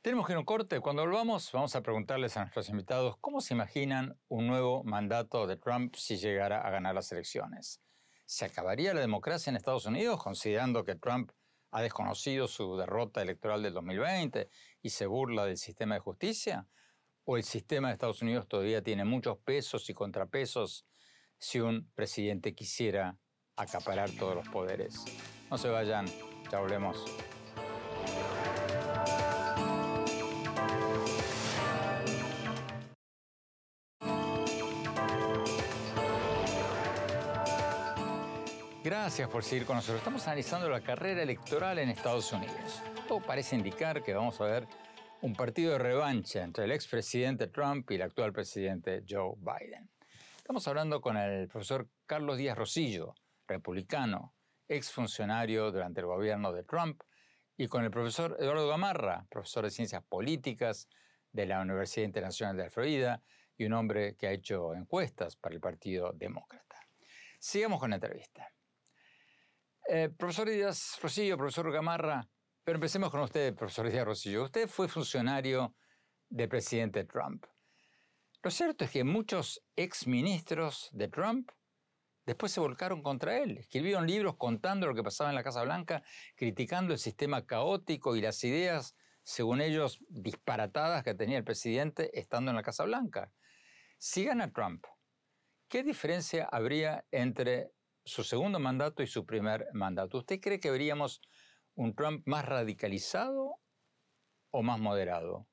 Tenemos 0.00 0.26
que 0.26 0.32
ir 0.32 0.36
a 0.36 0.40
un 0.40 0.44
corte. 0.44 0.80
Cuando 0.80 1.02
volvamos, 1.02 1.50
vamos 1.50 1.74
a 1.74 1.82
preguntarles 1.82 2.36
a 2.36 2.42
nuestros 2.42 2.68
invitados 2.68 3.16
cómo 3.20 3.40
se 3.40 3.54
imaginan 3.54 4.16
un 4.28 4.46
nuevo 4.46 4.84
mandato 4.84 5.46
de 5.48 5.56
Trump 5.56 5.96
si 5.96 6.16
llegara 6.16 6.60
a 6.60 6.70
ganar 6.70 6.94
las 6.94 7.10
elecciones. 7.10 7.82
¿Se 8.24 8.44
acabaría 8.44 8.94
la 8.94 9.00
democracia 9.00 9.50
en 9.50 9.56
Estados 9.56 9.86
Unidos, 9.86 10.22
considerando 10.22 10.84
que 10.84 10.94
Trump 10.94 11.32
ha 11.72 11.82
desconocido 11.82 12.46
su 12.46 12.76
derrota 12.76 13.20
electoral 13.20 13.62
del 13.62 13.74
2020 13.74 14.48
y 14.82 14.90
se 14.90 15.06
burla 15.06 15.44
del 15.44 15.56
sistema 15.56 15.96
de 15.96 16.00
justicia? 16.00 16.68
¿O 17.24 17.36
el 17.36 17.42
sistema 17.42 17.88
de 17.88 17.94
Estados 17.94 18.22
Unidos 18.22 18.46
todavía 18.46 18.82
tiene 18.82 19.04
muchos 19.04 19.38
pesos 19.38 19.90
y 19.90 19.94
contrapesos 19.94 20.86
si 21.38 21.60
un 21.60 21.90
presidente 21.94 22.54
quisiera 22.54 23.18
acaparar 23.56 24.10
todos 24.10 24.34
los 24.34 24.48
poderes? 24.48 25.04
No 25.50 25.58
se 25.58 25.68
vayan, 25.68 26.06
ya 26.50 26.60
volvemos. 26.60 27.04
Gracias 38.86 39.28
por 39.28 39.42
seguir 39.42 39.66
con 39.66 39.74
nosotros. 39.74 39.98
Estamos 39.98 40.24
analizando 40.28 40.68
la 40.68 40.80
carrera 40.80 41.20
electoral 41.20 41.80
en 41.80 41.88
Estados 41.88 42.32
Unidos. 42.32 42.82
Todo 43.08 43.18
parece 43.18 43.56
indicar 43.56 44.00
que 44.00 44.14
vamos 44.14 44.40
a 44.40 44.44
ver 44.44 44.68
un 45.22 45.34
partido 45.34 45.72
de 45.72 45.78
revancha 45.78 46.44
entre 46.44 46.66
el 46.66 46.70
expresidente 46.70 47.48
Trump 47.48 47.90
y 47.90 47.96
el 47.96 48.02
actual 48.02 48.32
presidente 48.32 49.02
Joe 49.08 49.34
Biden. 49.38 49.95
Estamos 50.46 50.68
hablando 50.68 51.00
con 51.00 51.16
el 51.16 51.48
profesor 51.48 51.88
Carlos 52.06 52.38
Díaz 52.38 52.56
Rosillo, 52.56 53.16
republicano, 53.48 54.32
exfuncionario 54.68 55.72
durante 55.72 56.02
el 56.02 56.06
gobierno 56.06 56.52
de 56.52 56.62
Trump, 56.62 57.02
y 57.56 57.66
con 57.66 57.82
el 57.82 57.90
profesor 57.90 58.36
Eduardo 58.38 58.68
Gamarra, 58.68 59.26
profesor 59.28 59.64
de 59.64 59.72
Ciencias 59.72 60.04
Políticas 60.04 60.88
de 61.32 61.46
la 61.46 61.60
Universidad 61.60 62.06
Internacional 62.06 62.56
de 62.56 62.62
la 62.62 62.70
Florida 62.70 63.24
y 63.56 63.64
un 63.64 63.72
hombre 63.72 64.14
que 64.14 64.28
ha 64.28 64.30
hecho 64.30 64.72
encuestas 64.72 65.34
para 65.34 65.52
el 65.52 65.60
Partido 65.60 66.12
Demócrata. 66.14 66.80
Sigamos 67.40 67.80
con 67.80 67.90
la 67.90 67.96
entrevista. 67.96 68.48
Eh, 69.88 70.10
profesor 70.16 70.48
Díaz 70.48 70.96
Rosillo, 71.02 71.36
profesor 71.36 71.72
Gamarra, 71.72 72.24
pero 72.62 72.76
empecemos 72.76 73.10
con 73.10 73.22
usted, 73.22 73.52
profesor 73.52 73.90
Díaz 73.90 74.04
Rosillo. 74.04 74.44
Usted 74.44 74.68
fue 74.68 74.86
funcionario 74.86 75.74
del 76.28 76.48
presidente 76.48 77.02
Trump. 77.02 77.46
Lo 78.46 78.52
cierto 78.52 78.84
es 78.84 78.92
que 78.92 79.02
muchos 79.02 79.60
exministros 79.74 80.88
de 80.92 81.08
Trump 81.08 81.50
después 82.26 82.52
se 82.52 82.60
volcaron 82.60 83.02
contra 83.02 83.38
él. 83.38 83.58
Escribieron 83.58 84.06
libros 84.06 84.36
contando 84.36 84.86
lo 84.86 84.94
que 84.94 85.02
pasaba 85.02 85.30
en 85.30 85.34
la 85.34 85.42
Casa 85.42 85.64
Blanca, 85.64 86.04
criticando 86.36 86.92
el 86.92 87.00
sistema 87.00 87.44
caótico 87.44 88.14
y 88.14 88.20
las 88.20 88.44
ideas, 88.44 88.94
según 89.24 89.60
ellos, 89.60 89.98
disparatadas 90.08 91.02
que 91.02 91.16
tenía 91.16 91.38
el 91.38 91.42
presidente 91.42 92.16
estando 92.16 92.52
en 92.52 92.56
la 92.56 92.62
Casa 92.62 92.84
Blanca. 92.84 93.32
Si 93.98 94.24
gana 94.24 94.52
Trump, 94.52 94.84
¿qué 95.66 95.82
diferencia 95.82 96.44
habría 96.44 97.04
entre 97.10 97.72
su 98.04 98.22
segundo 98.22 98.60
mandato 98.60 99.02
y 99.02 99.08
su 99.08 99.26
primer 99.26 99.66
mandato. 99.72 100.18
¿Usted 100.18 100.38
cree 100.40 100.60
que 100.60 100.70
veríamos 100.70 101.20
un 101.74 101.96
Trump 101.96 102.22
más 102.26 102.44
radicalizado 102.44 103.58
o 104.52 104.62
más 104.62 104.78
moderado? 104.78 105.48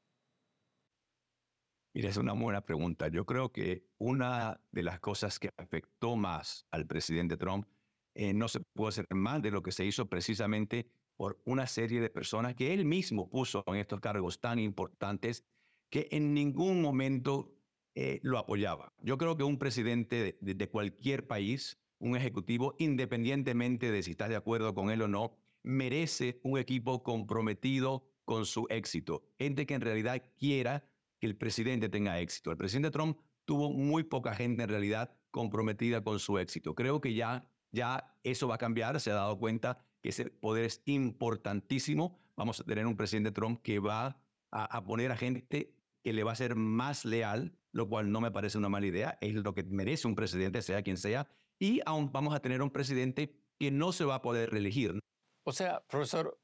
Mira, 1.93 2.09
es 2.09 2.17
una 2.17 2.33
buena 2.33 2.61
pregunta. 2.61 3.07
Yo 3.07 3.25
creo 3.25 3.51
que 3.51 3.85
una 3.99 4.59
de 4.71 4.83
las 4.83 4.99
cosas 4.99 5.39
que 5.39 5.49
afectó 5.57 6.15
más 6.15 6.65
al 6.71 6.87
presidente 6.87 7.37
Trump 7.37 7.67
eh, 8.15 8.33
no 8.33 8.47
se 8.47 8.59
puede 8.59 8.89
hacer 8.89 9.07
más 9.11 9.41
de 9.41 9.51
lo 9.51 9.61
que 9.61 9.71
se 9.71 9.85
hizo 9.85 10.07
precisamente 10.07 10.87
por 11.15 11.39
una 11.45 11.67
serie 11.67 12.01
de 12.01 12.09
personas 12.09 12.55
que 12.55 12.73
él 12.73 12.85
mismo 12.85 13.29
puso 13.29 13.63
en 13.67 13.75
estos 13.75 13.99
cargos 13.99 14.41
tan 14.41 14.57
importantes 14.59 15.45
que 15.89 16.07
en 16.11 16.33
ningún 16.33 16.81
momento 16.81 17.55
eh, 17.93 18.19
lo 18.23 18.39
apoyaba. 18.39 18.93
Yo 18.99 19.19
creo 19.19 19.37
que 19.37 19.43
un 19.43 19.59
presidente 19.59 20.37
de 20.41 20.69
cualquier 20.69 21.27
país 21.27 21.77
un 22.03 22.17
ejecutivo, 22.17 22.75
independientemente 22.79 23.89
de 23.89 24.03
si 24.03 24.11
estás 24.11 24.29
de 24.29 24.35
acuerdo 24.35 24.73
con 24.73 24.91
él 24.91 25.01
o 25.01 25.07
no, 25.07 25.37
merece 25.63 26.41
un 26.43 26.59
equipo 26.59 27.01
comprometido 27.01 28.03
con 28.25 28.45
su 28.45 28.67
éxito. 28.69 29.23
Gente 29.37 29.65
que 29.65 29.73
en 29.73 29.81
realidad 29.81 30.21
quiera 30.37 30.85
que 31.23 31.27
el 31.27 31.37
presidente 31.37 31.87
tenga 31.87 32.19
éxito. 32.19 32.51
El 32.51 32.57
presidente 32.57 32.91
Trump 32.91 33.17
tuvo 33.45 33.71
muy 33.71 34.03
poca 34.03 34.35
gente 34.35 34.63
en 34.63 34.67
realidad 34.67 35.15
comprometida 35.31 36.03
con 36.03 36.19
su 36.19 36.37
éxito. 36.37 36.75
Creo 36.75 36.99
que 36.99 37.13
ya, 37.13 37.49
ya 37.71 38.13
eso 38.23 38.49
va 38.49 38.55
a 38.55 38.57
cambiar, 38.57 38.99
se 38.99 39.09
ha 39.09 39.13
dado 39.13 39.39
cuenta 39.39 39.77
que 40.01 40.09
ese 40.09 40.25
poder 40.25 40.65
es 40.65 40.81
importantísimo. 40.83 42.19
Vamos 42.35 42.59
a 42.59 42.65
tener 42.65 42.85
un 42.85 42.97
presidente 42.97 43.31
Trump 43.31 43.61
que 43.61 43.79
va 43.79 44.21
a, 44.51 44.83
poner 44.83 45.13
a 45.13 45.15
gente 45.15 45.73
que 46.03 46.11
le 46.11 46.25
va 46.25 46.33
a 46.33 46.35
ser 46.35 46.57
más 46.57 47.05
leal, 47.05 47.57
lo 47.71 47.87
cual 47.87 48.11
no 48.11 48.19
me 48.19 48.29
parece 48.29 48.57
una 48.57 48.67
mala 48.67 48.87
idea, 48.87 49.17
es 49.21 49.33
lo 49.33 49.53
que 49.53 49.63
merece 49.63 50.09
un 50.09 50.15
presidente, 50.15 50.61
sea 50.61 50.83
quien 50.83 50.97
sea, 50.97 51.29
y 51.57 51.79
aún 51.85 52.11
vamos 52.11 52.35
a 52.35 52.41
tener 52.41 52.61
un 52.61 52.69
presidente 52.69 53.33
que 53.57 53.71
no 53.71 53.93
se 53.93 54.03
va 54.03 54.15
a 54.15 54.21
poder 54.21 54.49
reelegir. 54.49 54.99
O 55.45 55.53
sea, 55.53 55.85
profesor, 55.87 56.37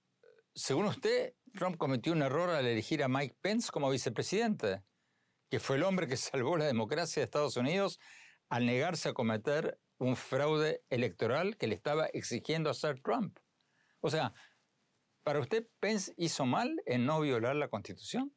según 0.60 0.86
usted, 0.86 1.34
Trump 1.54 1.78
cometió 1.78 2.12
un 2.12 2.22
error 2.22 2.50
al 2.50 2.66
elegir 2.66 3.02
a 3.02 3.08
Mike 3.08 3.38
Pence 3.42 3.72
como 3.72 3.90
vicepresidente, 3.90 4.84
que 5.50 5.60
fue 5.60 5.78
el 5.78 5.84
hombre 5.84 6.08
que 6.08 6.18
salvó 6.18 6.58
la 6.58 6.66
democracia 6.66 7.22
de 7.22 7.26
Estados 7.26 7.58
Unidos 7.58 8.00
al 8.50 8.66
negarse 8.66 9.10
a 9.10 9.14
cometer 9.14 9.80
un 10.00 10.16
fraude 10.16 10.84
electoral 10.90 11.58
que 11.58 11.68
le 11.68 11.76
estaba 11.76 12.08
exigiendo 12.08 12.70
hacer 12.70 13.00
Trump. 13.02 13.38
O 14.02 14.10
sea, 14.10 14.34
¿para 15.24 15.40
usted 15.40 15.68
Pence 15.80 16.14
hizo 16.18 16.46
mal 16.46 16.76
en 16.86 17.06
no 17.06 17.22
violar 17.22 17.56
la 17.56 17.70
Constitución? 17.70 18.36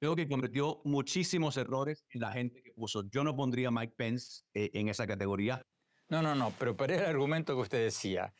Creo 0.00 0.16
que 0.16 0.28
cometió 0.28 0.80
muchísimos 0.84 1.56
errores 1.56 2.06
en 2.10 2.22
la 2.22 2.32
gente 2.32 2.62
que 2.62 2.72
puso. 2.72 3.04
Yo 3.10 3.22
no 3.22 3.36
pondría 3.36 3.68
a 3.68 3.70
Mike 3.70 3.94
Pence 3.96 4.42
eh, 4.54 4.70
en 4.72 4.88
esa 4.88 5.06
categoría. 5.06 5.64
No, 6.08 6.22
no, 6.22 6.34
no, 6.34 6.52
pero 6.58 6.76
para 6.76 6.94
el 6.96 7.04
argumento 7.04 7.54
que 7.54 7.60
usted 7.60 7.84
decía, 7.84 8.32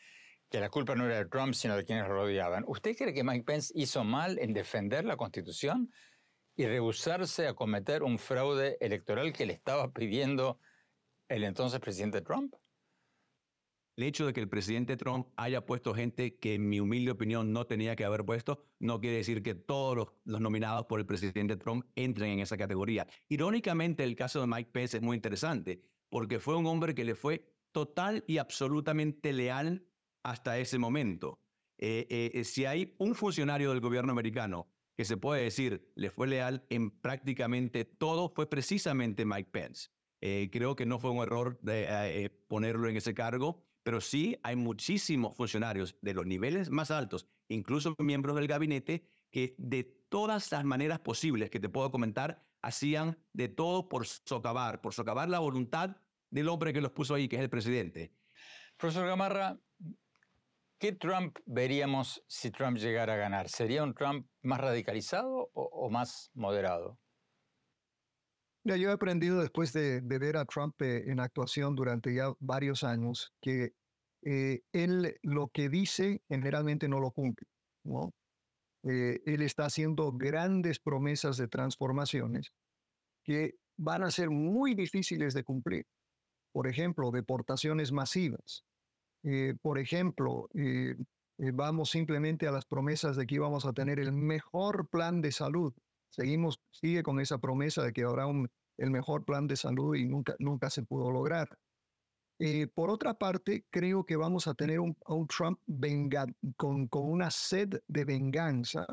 que 0.51 0.61
la 0.61 0.69
culpa 0.69 0.97
no 0.97 1.07
era 1.07 1.19
de 1.19 1.27
Trump, 1.27 1.55
sino 1.55 1.77
de 1.77 1.85
quienes 1.85 2.09
lo 2.09 2.15
rodeaban, 2.15 2.65
¿usted 2.67 2.97
cree 2.97 3.15
que 3.15 3.23
Mike 3.23 3.45
Pence 3.45 3.73
hizo 3.77 4.03
mal 4.03 4.39
en 4.39 4.53
defender 4.53 5.05
la 5.05 5.17
Constitución 5.17 5.93
y 6.57 6.67
rehusarse 6.67 7.47
a 7.47 7.55
cometer 7.55 8.03
un 8.03 8.19
fraude 8.19 8.77
electoral 8.81 9.33
que 9.33 9.47
le 9.47 9.53
estaba 9.53 9.93
pidiendo 9.93 10.59
el 11.29 11.45
entonces 11.45 11.79
presidente 11.79 12.21
Trump? 12.21 12.55
El 13.97 14.05
hecho 14.05 14.27
de 14.27 14.33
que 14.33 14.41
el 14.41 14.49
presidente 14.49 14.97
Trump 14.97 15.29
haya 15.37 15.65
puesto 15.67 15.95
gente 15.95 16.37
que 16.39 16.55
en 16.55 16.69
mi 16.69 16.81
humilde 16.81 17.13
opinión 17.13 17.53
no 17.53 17.67
tenía 17.67 17.95
que 17.95 18.05
haber 18.05 18.25
puesto, 18.25 18.65
no 18.81 18.99
quiere 18.99 19.19
decir 19.19 19.43
que 19.43 19.55
todos 19.55 20.15
los, 20.25 20.41
nominados 20.41 20.87
por 20.87 20.99
el 20.99 21.07
presidente 21.07 21.57
Trump 21.57 21.85
entren 21.95 22.33
en 22.33 22.41
esa 22.41 22.57
categoría. 22.57 23.07
Irónicamente, 23.29 24.03
el 24.03 24.17
caso 24.17 24.41
de 24.41 24.47
Mike 24.49 24.71
Pence 24.73 24.97
es 24.97 25.03
muy 25.03 25.17
interesante, 25.17 25.83
porque 26.09 26.41
fue 26.41 26.57
un 26.57 26.67
hombre 26.67 26.95
que 26.95 27.05
le 27.05 27.15
fue 27.15 27.53
total 27.73 28.25
y 28.27 28.39
absolutamente 28.39 29.33
leal 29.33 29.85
hasta 30.23 30.59
ese 30.59 30.79
momento. 30.79 31.41
Eh, 31.79 32.07
eh, 32.11 32.31
eh, 32.35 32.45
si 32.45 32.67
hay 32.67 32.95
un 32.99 33.15
funcionario 33.15 33.71
del 33.71 33.81
gobierno 33.81 34.13
americano 34.13 34.69
que 34.97 35.07
se 35.07 35.17
puede 35.17 35.45
decir 35.45 35.91
le 35.95 36.11
fue 36.11 36.27
leal 36.27 36.67
en 36.69 36.91
prácticamente 36.91 37.87
todo, 37.87 38.29
fue 38.29 38.49
precisamente 38.51 39.25
Mike 39.25 39.51
Pence. 39.51 39.89
creo 40.53 40.77
que 40.77 40.85
no 40.85 40.99
fue 40.99 41.11
un 41.11 41.23
error 41.23 41.59
ponerlo 42.49 42.89
en 42.91 42.97
ese 42.99 43.15
cargo, 43.15 43.65
pero 43.83 44.03
sí 44.03 44.37
hay 44.43 44.57
muchísimos 44.57 45.35
funcionarios 45.35 45.97
de 46.03 46.13
los 46.13 46.27
niveles 46.27 46.69
más 46.69 46.91
altos, 46.91 47.27
incluso 47.49 47.95
miembros 47.99 48.37
del 48.37 48.47
gabinete, 48.47 49.07
que 49.31 49.55
de 49.57 49.85
todas 50.11 50.53
las 50.53 50.65
maneras 50.65 50.99
posibles 51.01 51.49
que 51.49 51.61
te 51.61 51.71
puedo 51.71 51.91
comentar, 51.91 52.45
hacían 52.61 53.17
de 53.33 53.49
todo 53.49 53.89
por 53.89 54.07
socavar, 54.07 54.83
por 54.83 54.93
socavar 54.93 55.31
la 55.31 55.39
voluntad 55.39 55.97
del 56.31 56.49
hombre 56.49 56.75
que 56.75 56.83
los 56.83 56.93
puso 56.93 57.15
ahí, 57.15 57.27
que 57.27 57.37
es 57.37 57.43
el 57.43 57.49
presidente. 57.49 58.13
Profesor 58.77 59.07
Gamarra, 59.07 59.59
¿qué 60.81 60.93
Trump 60.93 61.37
veríamos 61.47 62.25
si 62.27 62.51
Trump 62.51 62.79
llegara 62.79 63.15
a 63.15 63.17
ganar? 63.17 63.49
¿Sería 63.49 63.85
un 63.85 63.95
Trump 63.95 64.27
más 64.43 64.61
radicalizado 64.61 65.51
o, 65.53 65.91
más 65.91 66.31
moderado? 66.35 66.99
yo 68.65 68.89
he 68.89 68.93
aprendido 68.93 69.41
después 69.41 69.73
de, 69.73 70.01
ver 70.01 70.37
a 70.37 70.45
Trump 70.45 70.81
eh, 70.83 71.11
en 71.11 71.21
actuación 71.21 71.75
durante 71.75 72.15
ya 72.15 72.33
varios 72.41 72.83
años 72.83 73.33
que 73.41 73.73
eh, 74.23 74.61
él 74.73 75.17
lo 75.23 75.49
que 75.49 75.69
dice 75.69 76.23
generalmente 76.29 76.89
no 76.89 77.01
lo 77.01 77.11
cumple. 77.11 77.47
¿no? 77.85 78.13
Eh, 78.85 79.21
él 79.27 79.43
está 79.43 79.67
haciendo 79.67 80.13
grandes 80.13 80.79
promesas 80.79 81.37
de 81.37 81.49
transformaciones 81.49 82.53
que 83.25 83.55
van 83.77 84.03
a 84.03 84.11
ser 84.11 84.31
muy 84.31 84.75
difíciles 84.75 85.35
de 85.35 85.45
cumplir 85.45 85.87
por 86.53 86.67
ejemplo, 86.67 87.11
deportaciones 87.11 87.93
masivas. 87.93 88.65
Eh, 89.23 89.55
por 89.61 89.79
ejemplo, 89.79 90.49
eh, 90.55 90.97
eh, 91.39 91.51
vamos 91.53 91.91
simplemente 91.91 92.47
a 92.47 92.53
las 92.53 92.65
promesas 92.65 93.17
de 93.17 93.27
que 93.27 93.35
íbamos 93.35 93.67
a 93.67 93.73
tener 93.73 94.01
el 94.01 94.13
mejor 94.13 94.89
plan 94.89 95.21
de 95.21 95.33
salud. 95.33 95.75
Seguimos, 96.09 96.61
sigue 96.71 97.03
con 97.03 97.21
esa 97.21 97.39
promesa 97.39 97.83
de 97.83 97.93
que 97.93 98.03
habrá 98.03 98.27
el 98.79 98.91
mejor 98.91 99.25
plan 99.25 99.47
de 99.47 99.57
salud 99.57 99.95
y 99.95 100.07
nunca, 100.07 100.35
nunca 100.39 100.71
se 100.71 100.83
pudo 100.83 101.11
lograr. 101.11 101.49
por 102.75 102.91
otra 102.91 103.15
parte, 103.15 103.67
creo 103.71 104.05
que 104.05 104.17
vamos 104.17 104.47
a 104.47 104.55
tener 104.55 104.81
un, 104.81 104.97
Trump 105.29 105.61
venga, 105.67 106.27
con, 106.57 106.89
con 106.89 107.11
una 107.11 107.31
sed 107.31 107.81
de 107.87 108.05
venganza, 108.05 108.87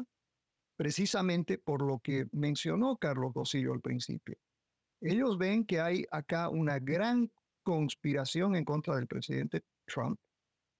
precisamente 0.76 1.58
por 1.58 1.82
lo 1.82 2.00
que 2.00 2.28
mencionó 2.34 2.98
Carlos 2.98 3.34
Rosillo 3.34 3.74
al 3.74 3.82
principio. 3.82 4.36
Ellos 5.00 5.38
ven 5.38 5.66
que 5.66 5.80
hay 5.80 6.06
acá 6.12 6.50
una 6.50 6.80
gran 6.80 7.32
conspiración 7.68 8.56
en 8.56 8.64
contra 8.64 8.96
del 8.96 9.08
presidente 9.08 9.62
Trump 9.86 10.18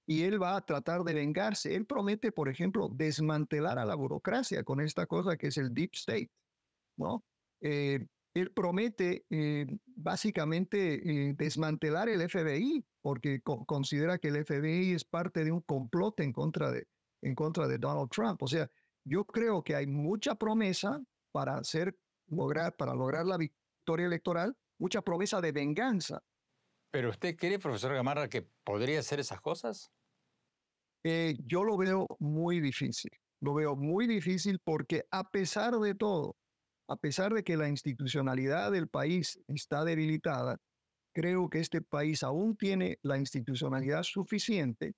y 0.06 0.22
él 0.22 0.42
va 0.42 0.56
a 0.56 0.64
tratar 0.64 1.04
de 1.04 1.12
vengarse. 1.12 1.74
Él 1.74 1.84
promete, 1.84 2.32
por 2.32 2.48
ejemplo, 2.48 2.88
desmantelar 2.88 3.78
a 3.78 3.84
la 3.84 3.94
burocracia 3.94 4.64
con 4.64 4.80
esta 4.80 5.04
cosa 5.04 5.36
que 5.36 5.48
es 5.48 5.58
el 5.58 5.74
deep 5.74 5.90
state, 5.92 6.30
¿no? 6.96 7.22
Eh, 7.60 8.06
él 8.32 8.50
promete 8.52 9.26
eh, 9.28 9.66
básicamente 9.84 10.78
eh, 10.94 11.34
desmantelar 11.36 12.08
el 12.08 12.26
FBI 12.26 12.82
porque 13.02 13.42
considera 13.42 14.16
que 14.16 14.28
el 14.28 14.46
FBI 14.46 14.94
es 14.94 15.04
parte 15.04 15.44
de 15.44 15.52
un 15.52 15.60
complot 15.60 16.18
en 16.20 16.32
contra 16.32 16.70
de, 16.70 16.86
en 17.20 17.34
contra 17.34 17.68
de 17.68 17.76
Donald 17.76 18.08
Trump. 18.08 18.42
O 18.42 18.48
sea, 18.48 18.66
yo 19.04 19.26
creo 19.26 19.62
que 19.62 19.74
hay 19.74 19.86
mucha 19.86 20.36
promesa 20.36 21.02
para 21.32 21.58
hacer 21.58 21.94
lograr 22.28 22.76
para 22.76 22.94
lograr 22.94 23.26
la 23.26 23.36
victoria 23.36 24.06
electoral, 24.06 24.56
mucha 24.78 25.02
promesa 25.02 25.42
de 25.42 25.52
venganza, 25.52 26.22
¿Pero 26.90 27.10
usted 27.10 27.36
cree, 27.36 27.58
profesor 27.58 27.94
Gamarra, 27.94 28.28
que 28.28 28.48
podría 28.64 29.00
hacer 29.00 29.20
esas 29.20 29.40
cosas? 29.40 29.90
Eh, 31.04 31.36
yo 31.46 31.64
lo 31.64 31.76
veo 31.76 32.06
muy 32.18 32.60
difícil. 32.60 33.10
Lo 33.40 33.54
veo 33.54 33.76
muy 33.76 34.06
difícil 34.06 34.58
porque 34.64 35.04
a 35.10 35.30
pesar 35.30 35.74
de 35.78 35.94
todo, 35.94 36.36
a 36.88 36.96
pesar 36.96 37.32
de 37.34 37.44
que 37.44 37.56
la 37.56 37.68
institucionalidad 37.68 38.72
del 38.72 38.88
país 38.88 39.38
está 39.46 39.84
debilitada, 39.84 40.58
creo 41.14 41.48
que 41.48 41.60
este 41.60 41.82
país 41.82 42.22
aún 42.22 42.56
tiene 42.56 42.98
la 43.02 43.18
institucionalidad 43.18 44.02
suficiente 44.02 44.94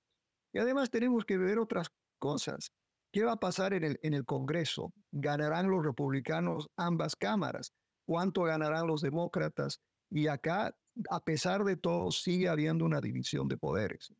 y 0.53 0.59
además 0.59 0.89
tenemos 0.89 1.25
que 1.25 1.37
ver 1.37 1.59
otras 1.59 1.89
cosas. 2.19 2.71
¿Qué 3.13 3.23
va 3.23 3.33
a 3.33 3.39
pasar 3.39 3.73
en 3.73 3.83
el, 3.83 3.99
en 4.03 4.13
el 4.13 4.25
Congreso? 4.25 4.93
¿Ganarán 5.11 5.69
los 5.69 5.85
republicanos 5.85 6.67
ambas 6.77 7.15
cámaras? 7.15 7.73
¿Cuánto 8.07 8.43
ganarán 8.43 8.87
los 8.87 9.01
demócratas? 9.01 9.81
Y 10.09 10.27
acá 10.27 10.75
a 11.09 11.19
pesar 11.19 11.63
de 11.63 11.77
todo, 11.77 12.11
sigue 12.11 12.49
habiendo 12.49 12.85
una 12.85 13.01
división 13.01 13.47
de 13.47 13.57
poderes. 13.57 14.13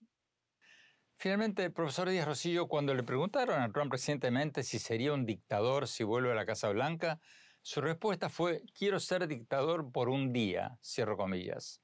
Finalmente, 1.17 1.69
profesor 1.69 2.09
Díaz 2.09 2.27
Rosillo, 2.27 2.67
cuando 2.67 2.95
le 2.95 3.03
preguntaron 3.03 3.61
a 3.61 3.71
Trump 3.71 3.91
recientemente 3.91 4.63
si 4.63 4.79
sería 4.79 5.13
un 5.13 5.25
dictador 5.25 5.87
si 5.87 6.03
vuelve 6.03 6.31
a 6.31 6.35
la 6.35 6.45
Casa 6.45 6.69
Blanca, 6.69 7.19
su 7.61 7.79
respuesta 7.79 8.27
fue, 8.27 8.63
quiero 8.75 8.99
ser 8.99 9.27
dictador 9.27 9.91
por 9.91 10.09
un 10.09 10.33
día, 10.33 10.79
cierro 10.81 11.15
comillas. 11.15 11.79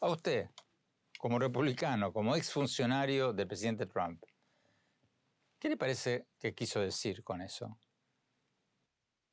A 0.00 0.08
usted, 0.08 0.48
como 1.18 1.38
republicano, 1.38 2.10
como 2.10 2.34
exfuncionario 2.36 3.34
del 3.34 3.46
presidente 3.46 3.84
Trump, 3.84 4.24
¿qué 5.58 5.68
le 5.68 5.76
parece 5.76 6.28
que 6.38 6.54
quiso 6.54 6.80
decir 6.80 7.22
con 7.22 7.42
eso? 7.42 7.78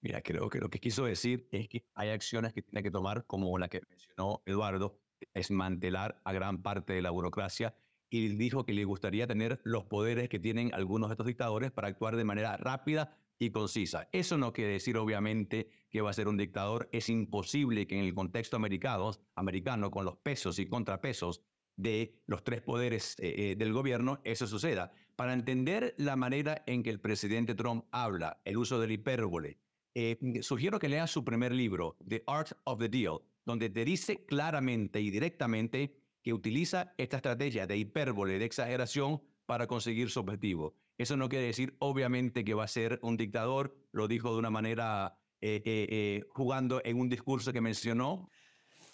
Mira, 0.01 0.21
creo 0.21 0.49
que 0.49 0.59
lo 0.59 0.69
que 0.69 0.79
quiso 0.79 1.05
decir 1.05 1.47
es 1.51 1.67
que 1.67 1.83
hay 1.95 2.09
acciones 2.09 2.53
que 2.53 2.61
tiene 2.61 2.83
que 2.83 2.91
tomar, 2.91 3.25
como 3.25 3.57
la 3.57 3.67
que 3.67 3.81
mencionó 3.89 4.43
Eduardo, 4.45 4.99
desmantelar 5.33 6.21
a 6.23 6.33
gran 6.33 6.61
parte 6.61 6.93
de 6.93 7.01
la 7.01 7.09
burocracia 7.09 7.75
y 8.09 8.29
dijo 8.29 8.65
que 8.65 8.73
le 8.73 8.85
gustaría 8.85 9.27
tener 9.27 9.59
los 9.63 9.85
poderes 9.85 10.29
que 10.29 10.39
tienen 10.39 10.73
algunos 10.73 11.09
de 11.09 11.13
estos 11.13 11.27
dictadores 11.27 11.71
para 11.71 11.87
actuar 11.87 12.15
de 12.15 12.23
manera 12.23 12.55
rápida 12.57 13.17
y 13.39 13.51
concisa. 13.51 14.07
Eso 14.11 14.37
no 14.37 14.53
quiere 14.53 14.73
decir 14.73 14.97
obviamente 14.97 15.69
que 15.89 16.01
va 16.01 16.09
a 16.09 16.13
ser 16.13 16.27
un 16.27 16.37
dictador. 16.37 16.89
Es 16.91 17.09
imposible 17.09 17.87
que 17.87 17.97
en 17.97 18.05
el 18.05 18.13
contexto 18.13 18.55
americano, 18.55 19.11
americano 19.35 19.91
con 19.91 20.05
los 20.05 20.17
pesos 20.17 20.59
y 20.59 20.67
contrapesos 20.67 21.43
de 21.75 22.19
los 22.25 22.43
tres 22.43 22.61
poderes 22.61 23.15
eh, 23.19 23.51
eh, 23.51 23.55
del 23.55 23.73
gobierno, 23.73 24.19
eso 24.23 24.47
suceda. 24.47 24.91
Para 25.15 25.33
entender 25.33 25.93
la 25.97 26.15
manera 26.15 26.63
en 26.65 26.81
que 26.81 26.89
el 26.89 26.99
presidente 26.99 27.53
Trump 27.55 27.85
habla, 27.91 28.41
el 28.45 28.57
uso 28.57 28.79
del 28.79 28.91
hipérbole, 28.91 29.59
eh, 29.95 30.17
sugiero 30.41 30.79
que 30.79 30.89
leas 30.89 31.11
su 31.11 31.23
primer 31.23 31.51
libro, 31.51 31.97
The 32.07 32.23
Art 32.27 32.51
of 32.65 32.79
the 32.79 32.89
Deal, 32.89 33.19
donde 33.45 33.69
te 33.69 33.85
dice 33.85 34.25
claramente 34.25 35.01
y 35.01 35.09
directamente 35.09 35.95
que 36.21 36.33
utiliza 36.33 36.93
esta 36.97 37.17
estrategia 37.17 37.65
de 37.65 37.77
hipérbole, 37.77 38.37
de 38.37 38.45
exageración, 38.45 39.21
para 39.47 39.65
conseguir 39.65 40.11
su 40.11 40.19
objetivo. 40.19 40.75
Eso 40.97 41.17
no 41.17 41.29
quiere 41.29 41.45
decir, 41.45 41.75
obviamente, 41.79 42.43
que 42.43 42.53
va 42.53 42.65
a 42.65 42.67
ser 42.67 42.99
un 43.01 43.17
dictador, 43.17 43.75
lo 43.91 44.07
dijo 44.07 44.33
de 44.33 44.39
una 44.39 44.49
manera 44.49 45.17
eh, 45.41 45.61
eh, 45.65 46.23
jugando 46.29 46.81
en 46.83 46.99
un 46.99 47.09
discurso 47.09 47.53
que 47.53 47.61
mencionó. 47.61 48.29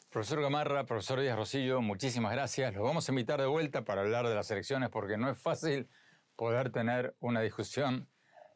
Profesor 0.10 0.42
Gamarra, 0.42 0.86
profesor 0.86 1.20
Díaz 1.22 1.38
Rosillo, 1.38 1.82
muchísimas 1.82 2.34
gracias. 2.34 2.74
Los 2.76 2.84
vamos 2.84 3.10
a 3.10 3.12
invitar 3.12 3.42
de 3.42 3.48
vuelta 3.48 3.84
para 3.84 4.02
hablar 4.02 4.28
de 4.28 4.36
las 4.36 4.52
elecciones 4.52 4.90
porque 4.90 5.18
no 5.18 5.30
es 5.30 5.38
fácil 5.40 5.90
poder 6.36 6.72
tener 6.72 7.16
una 7.20 7.42
discusión 7.42 8.08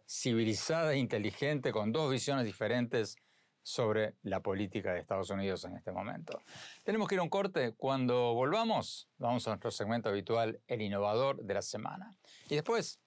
civilizada 0.08 0.94
e 0.94 0.98
inteligente 0.98 1.72
con 1.72 1.92
dos 1.92 2.12
visiones 2.12 2.46
diferentes 2.46 3.18
sobre 3.62 4.16
la 4.24 4.40
política 4.40 4.94
de 4.94 5.02
Estados 5.02 5.30
Unidos 5.30 5.66
en 5.66 5.76
este 5.76 5.92
momento. 5.92 6.42
Tenemos 6.86 7.10
que 7.10 7.16
ir 7.16 7.20
a 7.20 7.24
un 7.24 7.30
corte. 7.30 7.74
Cuando 7.76 8.34
volvamos, 8.34 9.10
vamos 9.18 9.46
a 9.46 9.52
nuestro 9.52 9.72
segmento 9.72 10.08
habitual, 10.08 10.62
el 10.68 10.82
innovador 10.82 11.44
de 11.44 11.54
la 11.54 11.62
semana. 11.62 12.16
Y 12.50 12.56
después, 12.56 13.02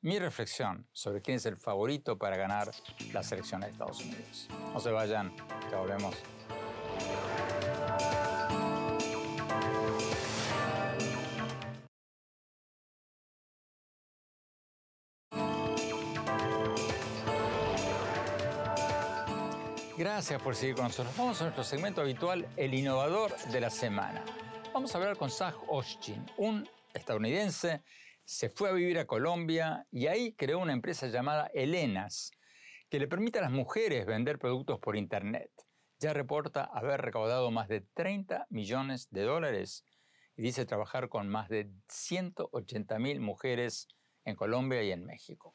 mi 0.00 0.18
reflexión 0.18 0.88
sobre 0.92 1.20
quién 1.20 1.36
es 1.36 1.44
el 1.44 1.58
favorito 1.58 2.16
para 2.16 2.38
ganar 2.38 2.70
las 3.12 3.30
elecciones 3.32 3.68
de 3.68 3.72
Estados 3.72 4.00
Unidos. 4.00 4.48
No 4.72 4.80
se 4.80 4.90
vayan, 4.90 5.36
ya 5.70 5.78
volvemos. 5.78 6.14
Gracias 19.96 20.42
por 20.42 20.54
seguir 20.54 20.74
con 20.74 20.84
nosotros. 20.84 21.16
Vamos 21.16 21.40
a 21.40 21.44
nuestro 21.44 21.64
segmento 21.64 22.02
habitual, 22.02 22.46
el 22.58 22.74
innovador 22.74 23.34
de 23.50 23.60
la 23.62 23.70
semana. 23.70 24.22
Vamos 24.74 24.94
a 24.94 24.98
hablar 24.98 25.16
con 25.16 25.30
Zach 25.30 25.54
Oshin, 25.68 26.22
un 26.36 26.68
estadounidense, 26.92 27.82
se 28.22 28.50
fue 28.50 28.68
a 28.68 28.72
vivir 28.72 28.98
a 28.98 29.06
Colombia 29.06 29.86
y 29.90 30.06
ahí 30.08 30.34
creó 30.34 30.58
una 30.58 30.74
empresa 30.74 31.06
llamada 31.06 31.50
Elenas, 31.54 32.30
que 32.90 32.98
le 32.98 33.08
permite 33.08 33.38
a 33.38 33.42
las 33.42 33.50
mujeres 33.50 34.04
vender 34.04 34.38
productos 34.38 34.78
por 34.80 34.96
Internet. 34.96 35.50
Ya 35.98 36.12
reporta 36.12 36.64
haber 36.64 37.00
recaudado 37.00 37.50
más 37.50 37.66
de 37.68 37.80
30 37.80 38.48
millones 38.50 39.08
de 39.10 39.22
dólares 39.22 39.82
y 40.36 40.42
dice 40.42 40.66
trabajar 40.66 41.08
con 41.08 41.26
más 41.26 41.48
de 41.48 41.70
180 41.88 42.98
mil 42.98 43.20
mujeres 43.20 43.88
en 44.26 44.36
Colombia 44.36 44.82
y 44.82 44.92
en 44.92 45.06
México. 45.06 45.54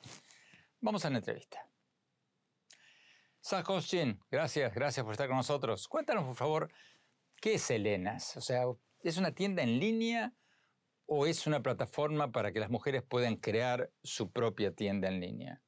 Vamos 0.79 1.05
a 1.05 1.11
la 1.11 1.19
entrevista. 1.19 1.70
Sakoshin, 3.41 4.19
gracias, 4.29 4.73
gracias 4.73 5.03
por 5.03 5.13
estar 5.13 5.27
con 5.27 5.37
nosotros. 5.37 5.87
Cuéntanos, 5.87 6.25
por 6.25 6.35
favor, 6.35 6.71
¿qué 7.41 7.55
es 7.55 7.71
Elenas? 7.71 8.37
O 8.37 8.41
sea, 8.41 8.65
¿es 8.99 9.17
una 9.17 9.33
tienda 9.33 9.63
en 9.63 9.79
línea 9.79 10.35
o 11.07 11.25
es 11.25 11.47
una 11.47 11.61
plataforma 11.61 12.31
para 12.31 12.51
que 12.51 12.59
las 12.59 12.69
mujeres 12.69 13.01
puedan 13.01 13.35
crear 13.37 13.91
su 14.03 14.31
propia 14.31 14.73
tienda 14.75 15.07
en 15.07 15.19
línea? 15.19 15.63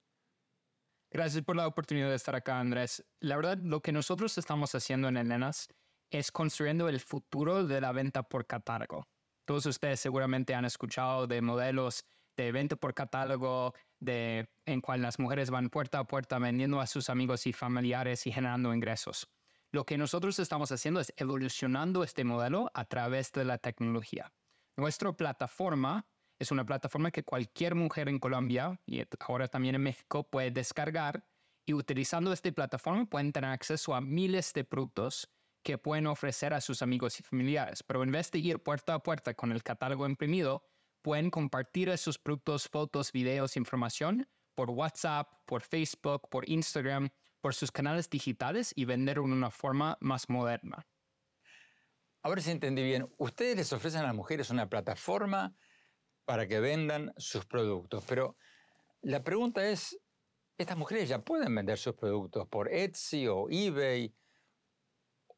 Gracias 1.09 1.43
por 1.43 1.55
la 1.55 1.67
oportunidad 1.67 2.09
de 2.09 2.15
estar 2.15 2.35
acá, 2.35 2.59
Andrés. 2.59 3.05
La 3.19 3.35
verdad, 3.35 3.57
lo 3.57 3.81
que 3.81 3.91
nosotros 3.91 4.37
estamos 4.37 4.73
haciendo 4.75 5.07
en 5.07 5.17
Elenas 5.17 5.67
es 6.11 6.31
construyendo 6.31 6.89
el 6.89 6.99
futuro 6.99 7.65
de 7.65 7.81
la 7.81 7.91
venta 7.91 8.23
por 8.23 8.45
catálogo. 8.45 9.07
Todos 9.45 9.65
ustedes 9.65 9.99
seguramente 9.99 10.53
han 10.53 10.65
escuchado 10.65 11.25
de 11.25 11.41
modelos 11.41 12.05
de 12.37 12.51
venta 12.51 12.75
por 12.75 12.93
catálogo, 12.93 13.73
en 14.07 14.81
cual 14.81 15.01
las 15.01 15.19
mujeres 15.19 15.49
van 15.49 15.69
puerta 15.69 15.99
a 15.99 16.03
puerta 16.05 16.39
vendiendo 16.39 16.79
a 16.79 16.87
sus 16.87 17.09
amigos 17.09 17.47
y 17.47 17.53
familiares 17.53 18.25
y 18.27 18.31
generando 18.31 18.73
ingresos. 18.73 19.27
Lo 19.71 19.85
que 19.85 19.97
nosotros 19.97 20.37
estamos 20.39 20.71
haciendo 20.71 20.99
es 20.99 21.13
evolucionando 21.17 22.03
este 22.03 22.23
modelo 22.23 22.69
a 22.73 22.85
través 22.85 23.31
de 23.31 23.43
la 23.45 23.57
tecnología. 23.57 24.31
Nuestra 24.77 25.11
plataforma 25.13 26.07
es 26.39 26.51
una 26.51 26.65
plataforma 26.65 27.11
que 27.11 27.23
cualquier 27.23 27.75
mujer 27.75 28.09
en 28.09 28.19
Colombia 28.19 28.79
y 28.85 29.03
ahora 29.19 29.47
también 29.47 29.75
en 29.75 29.81
México 29.81 30.29
puede 30.29 30.51
descargar 30.51 31.25
y 31.65 31.73
utilizando 31.73 32.33
esta 32.33 32.51
plataforma 32.51 33.05
pueden 33.05 33.31
tener 33.31 33.49
acceso 33.49 33.95
a 33.95 34.01
miles 34.01 34.53
de 34.53 34.63
productos 34.63 35.29
que 35.63 35.77
pueden 35.77 36.07
ofrecer 36.07 36.53
a 36.53 36.61
sus 36.61 36.81
amigos 36.81 37.19
y 37.19 37.23
familiares. 37.23 37.83
Pero 37.83 38.03
en 38.03 38.11
vez 38.11 38.29
de 38.31 38.39
ir 38.39 38.59
puerta 38.59 38.93
a 38.93 38.99
puerta 38.99 39.33
con 39.33 39.51
el 39.51 39.63
catálogo 39.63 40.05
imprimido, 40.05 40.63
pueden 41.03 41.29
compartir 41.29 41.89
esos 41.89 42.17
productos, 42.17 42.67
fotos, 42.67 43.11
videos, 43.11 43.57
información 43.57 44.27
por 44.55 44.69
WhatsApp, 44.71 45.27
por 45.45 45.61
Facebook, 45.61 46.29
por 46.29 46.49
Instagram, 46.49 47.09
por 47.41 47.53
sus 47.53 47.71
canales 47.71 48.09
digitales 48.09 48.71
y 48.75 48.85
vender 48.85 49.17
en 49.17 49.33
una 49.33 49.51
forma 49.51 49.97
más 49.99 50.29
moderna. 50.29 50.87
A 52.23 52.29
ver 52.29 52.41
si 52.41 52.51
entendí 52.51 52.83
bien. 52.83 53.13
Ustedes 53.17 53.57
les 53.57 53.73
ofrecen 53.73 54.01
a 54.01 54.07
las 54.07 54.15
mujeres 54.15 54.49
una 54.49 54.69
plataforma 54.69 55.53
para 56.25 56.47
que 56.47 56.61
vendan 56.61 57.13
sus 57.17 57.45
productos, 57.45 58.03
pero 58.07 58.37
la 59.01 59.21
pregunta 59.23 59.67
es, 59.67 59.99
¿estas 60.57 60.77
mujeres 60.77 61.09
ya 61.09 61.19
pueden 61.19 61.53
vender 61.53 61.77
sus 61.77 61.95
productos 61.95 62.47
por 62.47 62.73
Etsy 62.73 63.27
o 63.27 63.49
eBay 63.49 64.15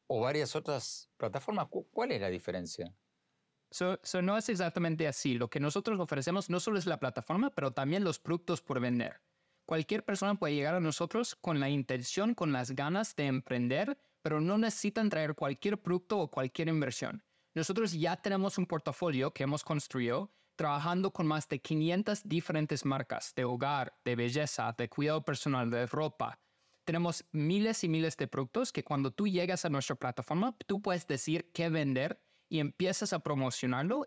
o 0.06 0.20
varias 0.20 0.54
otras 0.54 1.10
plataformas? 1.16 1.66
¿Cuál 1.90 2.12
es 2.12 2.20
la 2.20 2.28
diferencia? 2.28 2.94
So, 3.70 3.98
no 4.22 4.36
es 4.38 4.48
exactamente 4.48 5.06
así. 5.08 5.34
Lo 5.34 5.50
que 5.50 5.60
nosotros 5.60 5.98
ofrecemos 6.00 6.48
no 6.50 6.60
solo 6.60 6.78
es 6.78 6.86
la 6.86 7.00
plataforma, 7.00 7.50
pero 7.50 7.72
también 7.72 8.04
los 8.04 8.18
productos 8.18 8.62
por 8.62 8.80
vender. 8.80 9.20
Cualquier 9.66 10.04
persona 10.04 10.36
puede 10.36 10.54
llegar 10.54 10.76
a 10.76 10.80
nosotros 10.80 11.34
con 11.34 11.58
la 11.58 11.68
intención, 11.68 12.34
con 12.34 12.52
las 12.52 12.70
ganas 12.70 13.16
de 13.16 13.26
emprender, 13.26 13.98
pero 14.22 14.40
no 14.40 14.58
necesitan 14.58 15.10
traer 15.10 15.34
cualquier 15.34 15.82
producto 15.82 16.18
o 16.18 16.30
cualquier 16.30 16.68
inversión. 16.68 17.24
Nosotros 17.54 17.92
ya 17.92 18.16
tenemos 18.16 18.58
un 18.58 18.66
portafolio 18.66 19.32
que 19.32 19.42
hemos 19.42 19.64
construido 19.64 20.32
trabajando 20.56 21.12
con 21.12 21.26
más 21.26 21.48
de 21.48 21.60
500 21.60 22.22
diferentes 22.24 22.84
marcas 22.84 23.34
de 23.34 23.44
hogar, 23.44 23.98
de 24.04 24.16
belleza, 24.16 24.74
de 24.76 24.88
cuidado 24.88 25.24
personal, 25.24 25.70
de 25.70 25.86
ropa. 25.86 26.38
Tenemos 26.84 27.24
miles 27.32 27.82
y 27.84 27.88
miles 27.88 28.16
de 28.16 28.28
productos 28.28 28.72
que 28.72 28.84
cuando 28.84 29.10
tú 29.10 29.26
llegas 29.26 29.64
a 29.64 29.70
nuestra 29.70 29.96
plataforma, 29.96 30.56
tú 30.66 30.80
puedes 30.80 31.06
decir 31.06 31.50
qué 31.52 31.68
vender 31.68 32.22
y 32.48 32.60
empiezas 32.60 33.12
a 33.12 33.20
promocionarlo. 33.20 34.04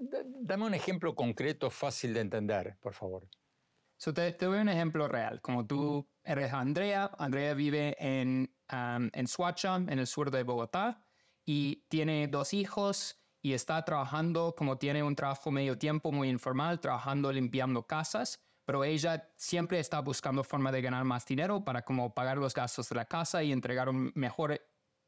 Dame 0.00 0.64
un 0.64 0.74
ejemplo 0.74 1.14
concreto, 1.14 1.70
fácil 1.70 2.14
de 2.14 2.20
entender, 2.20 2.76
por 2.80 2.94
favor. 2.94 3.28
te, 4.14 4.32
doy 4.32 4.58
un 4.58 4.68
ejemplo 4.68 5.06
real. 5.08 5.40
Como 5.40 5.66
tú 5.66 6.08
eres 6.24 6.52
Andrea, 6.52 7.10
Andrea 7.18 7.54
vive 7.54 7.96
en, 7.98 8.54
um, 8.72 9.10
en 9.12 9.26
Suacha, 9.26 9.76
en 9.76 9.98
el 9.98 10.06
sur 10.06 10.30
de 10.30 10.42
Bogotá, 10.42 11.04
y 11.44 11.84
tiene 11.88 12.28
dos 12.28 12.54
hijos 12.54 13.18
y 13.40 13.54
está 13.54 13.84
trabajando, 13.84 14.54
como 14.56 14.78
tiene 14.78 15.02
un 15.02 15.16
trabajo 15.16 15.50
medio 15.50 15.76
tiempo 15.76 16.12
muy 16.12 16.28
informal, 16.28 16.80
trabajando 16.80 17.32
limpiando 17.32 17.86
casas, 17.86 18.40
pero 18.64 18.84
ella 18.84 19.32
siempre 19.36 19.80
está 19.80 20.00
buscando 20.00 20.44
forma 20.44 20.70
de 20.70 20.80
ganar 20.80 21.04
más 21.04 21.26
dinero 21.26 21.64
para 21.64 21.82
como 21.82 22.14
pagar 22.14 22.38
los 22.38 22.54
gastos 22.54 22.88
de 22.88 22.94
la 22.94 23.04
casa 23.04 23.42
y 23.42 23.50
entregar 23.50 23.88
una 23.88 24.12
mejor 24.14 24.60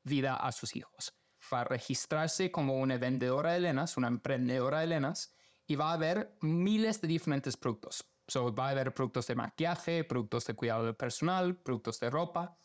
vida 0.03 0.35
a 0.35 0.51
sus 0.51 0.75
hijos 0.75 1.15
va 1.53 1.61
a 1.61 1.65
registrarse 1.65 2.51
como 2.51 2.79
una 2.79 2.99
vendedora 2.99 3.53
de 3.53 3.61
lenas, 3.61 3.97
una 3.97 4.09
emprendedora 4.09 4.81
de 4.81 4.87
lenas, 4.89 5.35
y 5.67 5.77
va 5.77 5.91
a 5.91 5.95
haber 5.95 6.37
miles 6.41 7.01
de 7.01 7.09
diferentes 7.09 7.57
productos. 7.57 8.05
So, 8.27 8.55
va 8.55 8.69
a 8.69 8.71
haber 8.71 8.95
productos 8.95 9.27
de 9.27 9.35
maquillaje, 9.35 10.05
productos 10.05 10.47
de 10.47 10.55
cuidado 10.55 10.97
personal, 10.97 11.57
productos 11.57 12.01
de 12.01 12.11
ropa. 12.11 12.57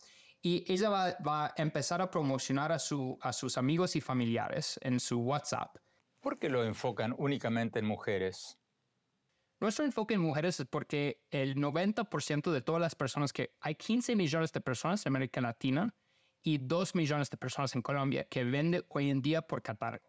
Y 0.41 0.63
ella 0.71 0.89
va, 0.89 1.17
va, 1.25 1.47
a 1.47 1.53
empezar 1.57 2.01
a 2.01 2.09
promocionar 2.09 2.71
a, 2.71 2.79
su, 2.79 3.17
a 3.21 3.33
sus 3.33 3.57
amigos 3.57 3.95
y 3.97 4.01
familiares 4.01 4.79
en 4.81 4.99
su 4.99 5.19
WhatsApp. 5.19 5.75
¿Por 6.21 6.39
qué 6.39 6.49
lo 6.49 6.63
enfocan 6.63 7.13
únicamente 7.17 7.79
en 7.79 7.85
mujeres? 7.85 8.57
Nuestro 9.59 9.83
enfoque 9.83 10.13
en 10.13 10.21
mujeres 10.21 10.61
es 10.61 10.67
porque 10.67 11.25
el 11.29 11.55
90% 11.55 12.51
de 12.51 12.61
todas 12.61 12.81
las 12.81 12.95
personas 12.95 13.33
que 13.33 13.53
hay 13.59 13.75
15 13.75 14.15
millones 14.15 14.53
de 14.53 14.61
personas 14.61 15.05
en 15.05 15.11
América 15.11 15.41
Latina 15.41 15.93
y 16.43 16.57
2 16.57 16.95
millones 16.95 17.29
de 17.29 17.37
personas 17.37 17.75
en 17.75 17.81
Colombia 17.81 18.25
que 18.25 18.43
venden 18.43 18.83
hoy 18.89 19.09
en 19.09 19.21
día 19.21 19.41
por 19.41 19.61
catálogo. 19.61 20.05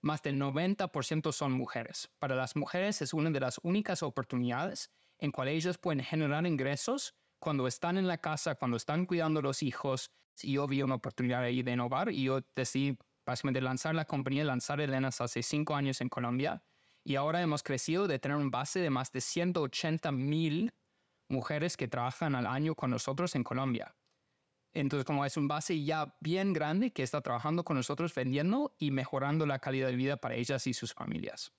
Más 0.00 0.22
del 0.22 0.38
90% 0.38 1.32
son 1.32 1.52
mujeres. 1.52 2.10
Para 2.18 2.34
las 2.34 2.56
mujeres 2.56 3.00
es 3.00 3.14
una 3.14 3.30
de 3.30 3.40
las 3.40 3.58
únicas 3.62 4.02
oportunidades 4.02 4.90
en 5.18 5.30
cual 5.30 5.48
ellas 5.48 5.78
pueden 5.78 6.04
generar 6.04 6.46
ingresos 6.46 7.14
cuando 7.38 7.66
están 7.66 7.96
en 7.96 8.06
la 8.06 8.18
casa, 8.18 8.54
cuando 8.54 8.76
están 8.76 9.06
cuidando 9.06 9.40
a 9.40 9.42
los 9.42 9.62
hijos. 9.62 10.10
Yo 10.42 10.66
vi 10.66 10.82
una 10.82 10.96
oportunidad 10.96 11.42
ahí 11.42 11.62
de 11.62 11.72
innovar 11.72 12.10
y 12.10 12.24
yo 12.24 12.40
decidí 12.54 12.98
básicamente 13.24 13.60
lanzar 13.60 13.94
la 13.94 14.04
compañía, 14.04 14.44
lanzar 14.44 14.80
Elenas 14.80 15.20
hace 15.20 15.42
cinco 15.42 15.74
años 15.74 16.00
en 16.00 16.08
Colombia. 16.08 16.62
Y 17.02 17.16
ahora 17.16 17.40
hemos 17.42 17.62
crecido 17.62 18.06
de 18.06 18.18
tener 18.18 18.36
un 18.36 18.50
base 18.50 18.80
de 18.80 18.90
más 18.90 19.12
de 19.12 19.20
180 19.20 20.10
mil 20.12 20.72
mujeres 21.28 21.76
que 21.76 21.88
trabajan 21.88 22.34
al 22.34 22.46
año 22.46 22.74
con 22.74 22.90
nosotros 22.90 23.34
en 23.34 23.44
Colombia. 23.44 23.94
Entonces, 24.74 25.04
como 25.04 25.24
es 25.24 25.36
un 25.36 25.48
base 25.48 25.82
ya 25.82 26.14
bien 26.20 26.52
grande 26.52 26.92
que 26.92 27.02
está 27.02 27.20
trabajando 27.20 27.64
con 27.64 27.76
nosotros 27.76 28.14
vendiendo 28.14 28.74
y 28.78 28.90
mejorando 28.90 29.46
la 29.46 29.60
calidad 29.60 29.86
de 29.86 29.96
vida 29.96 30.16
para 30.16 30.34
ellas 30.34 30.66
y 30.66 30.74
sus 30.74 30.92
familias. 30.92 31.52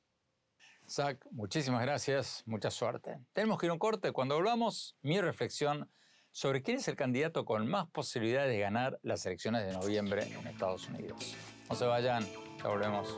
Zach, 0.88 1.18
muchísimas 1.32 1.82
gracias, 1.82 2.44
mucha 2.46 2.70
suerte. 2.70 3.20
Tenemos 3.34 3.58
que 3.58 3.66
ir 3.66 3.72
a 3.72 3.74
un 3.74 3.80
corte. 3.80 4.12
Cuando 4.12 4.36
volvamos, 4.36 4.96
mi 5.02 5.20
reflexión 5.20 5.90
sobre 6.32 6.62
quién 6.62 6.78
es 6.78 6.88
el 6.90 6.96
candidato 6.96 7.46
con 7.46 7.68
más 7.68 7.88
posibilidades 7.88 8.52
de 8.52 8.60
ganar 8.60 9.00
las 9.02 9.26
elecciones 9.26 9.66
de 9.66 9.72
noviembre 9.72 10.24
en 10.24 10.46
Estados 10.48 10.88
Unidos. 10.90 11.36
No 11.70 11.76
se 11.76 11.86
vayan, 11.86 12.28
ya 12.62 12.68
volvemos. 12.68 13.18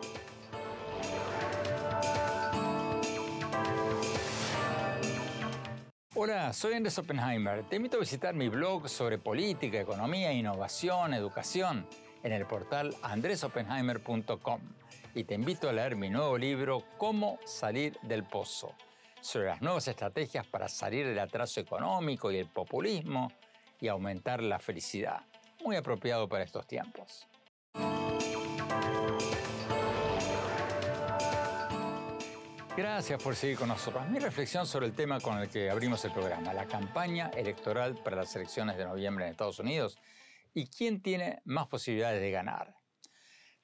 Hola, 6.20 6.52
soy 6.52 6.74
Andrés 6.74 6.98
Oppenheimer. 6.98 7.64
Te 7.70 7.76
invito 7.76 7.98
a 7.98 8.00
visitar 8.00 8.34
mi 8.34 8.50
blog 8.50 8.90
sobre 8.90 9.20
política, 9.20 9.80
economía, 9.80 10.34
innovación, 10.34 11.14
educación. 11.14 11.88
en 12.24 12.32
el 12.32 12.48
portal 12.48 12.96
andresopenheimer.com 13.04 14.60
y 15.14 15.24
te 15.26 15.36
invito 15.36 15.70
a 15.70 15.74
leer 15.74 15.96
mi 15.96 16.10
nuevo 16.10 16.36
libro 16.36 16.84
Cómo 16.98 17.38
salir 17.46 18.00
del 18.02 18.24
pozo, 18.24 18.74
sobre 19.22 19.46
las 19.46 19.62
nuevas 19.62 19.88
estrategias 19.88 20.48
para 20.48 20.68
salir 20.68 21.06
del 21.06 21.20
atraso 21.20 21.60
económico 21.60 22.32
y 22.32 22.38
el 22.38 22.48
populismo 22.48 23.32
y 23.80 23.88
aumentar 23.88 24.42
la 24.42 24.58
felicidad, 24.58 25.22
muy 25.64 25.76
apropiado 25.76 26.28
para 26.28 26.44
estos 26.44 26.66
tiempos. 26.66 27.28
Gracias 32.78 33.24
por 33.24 33.36
seguir 33.36 33.58
con 33.58 33.70
nosotros. 33.70 34.08
Mi 34.08 34.20
reflexión 34.20 34.68
sobre 34.68 34.86
el 34.86 34.94
tema 34.94 35.20
con 35.20 35.40
el 35.40 35.50
que 35.50 35.72
abrimos 35.72 36.06
el 36.06 36.12
programa, 36.12 36.54
la 36.54 36.68
campaña 36.68 37.30
electoral 37.30 37.96
para 38.04 38.18
las 38.18 38.36
elecciones 38.36 38.78
de 38.78 38.86
noviembre 38.86 39.26
en 39.26 39.32
Estados 39.32 39.58
Unidos 39.58 39.98
y 40.54 40.68
quién 40.68 41.02
tiene 41.02 41.42
más 41.44 41.66
posibilidades 41.70 42.22
de 42.22 42.30
ganar. 42.30 42.76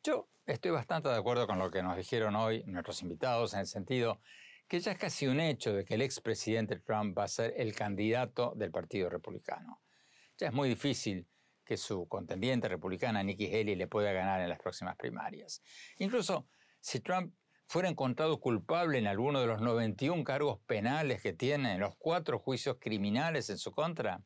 Yo 0.01 0.29
estoy 0.47 0.71
bastante 0.71 1.09
de 1.09 1.15
acuerdo 1.15 1.45
con 1.45 1.59
lo 1.59 1.69
que 1.69 1.83
nos 1.83 1.95
dijeron 1.95 2.35
hoy 2.35 2.63
nuestros 2.65 3.03
invitados 3.03 3.53
en 3.53 3.59
el 3.59 3.67
sentido 3.67 4.19
que 4.67 4.79
ya 4.79 4.93
es 4.93 4.97
casi 4.97 5.27
un 5.27 5.39
hecho 5.39 5.73
de 5.73 5.85
que 5.85 5.93
el 5.93 6.01
expresidente 6.01 6.79
Trump 6.79 7.15
va 7.15 7.25
a 7.25 7.27
ser 7.27 7.53
el 7.55 7.75
candidato 7.75 8.53
del 8.55 8.71
Partido 8.71 9.11
Republicano. 9.11 9.83
Ya 10.39 10.47
es 10.47 10.53
muy 10.53 10.69
difícil 10.69 11.27
que 11.63 11.77
su 11.77 12.07
contendiente 12.07 12.67
republicana 12.67 13.21
Nikki 13.21 13.45
Haley 13.45 13.75
le 13.75 13.85
pueda 13.85 14.11
ganar 14.11 14.41
en 14.41 14.49
las 14.49 14.57
próximas 14.57 14.95
primarias. 14.95 15.61
Incluso 15.99 16.47
si 16.79 16.99
Trump 16.99 17.35
fuera 17.73 17.89
encontrado 17.89 18.39
culpable 18.39 18.99
en 18.99 19.07
alguno 19.07 19.41
de 19.41 19.47
los 19.47 19.59
91 19.59 20.23
cargos 20.23 20.59
penales 20.67 21.23
que 21.23 21.33
tiene, 21.33 21.73
en 21.73 21.79
los 21.79 21.95
cuatro 21.95 22.37
juicios 22.37 22.77
criminales 22.79 23.49
en 23.49 23.57
su 23.57 23.71
contra, 23.71 24.23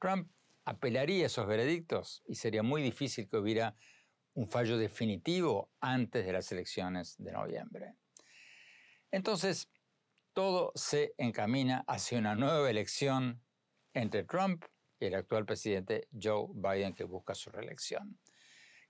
Trump 0.00 0.28
apelaría 0.64 1.26
esos 1.26 1.46
veredictos 1.46 2.24
y 2.26 2.34
sería 2.34 2.64
muy 2.64 2.82
difícil 2.82 3.28
que 3.28 3.36
hubiera 3.36 3.76
un 4.34 4.50
fallo 4.50 4.76
definitivo 4.76 5.70
antes 5.78 6.26
de 6.26 6.32
las 6.32 6.50
elecciones 6.50 7.14
de 7.18 7.30
noviembre. 7.30 7.94
Entonces, 9.12 9.70
todo 10.32 10.72
se 10.74 11.14
encamina 11.16 11.84
hacia 11.86 12.18
una 12.18 12.34
nueva 12.34 12.68
elección 12.68 13.40
entre 13.94 14.24
Trump 14.24 14.64
y 14.98 15.04
el 15.04 15.14
actual 15.14 15.46
presidente 15.46 16.08
Joe 16.20 16.48
Biden 16.52 16.92
que 16.92 17.04
busca 17.04 17.36
su 17.36 17.50
reelección. 17.50 18.18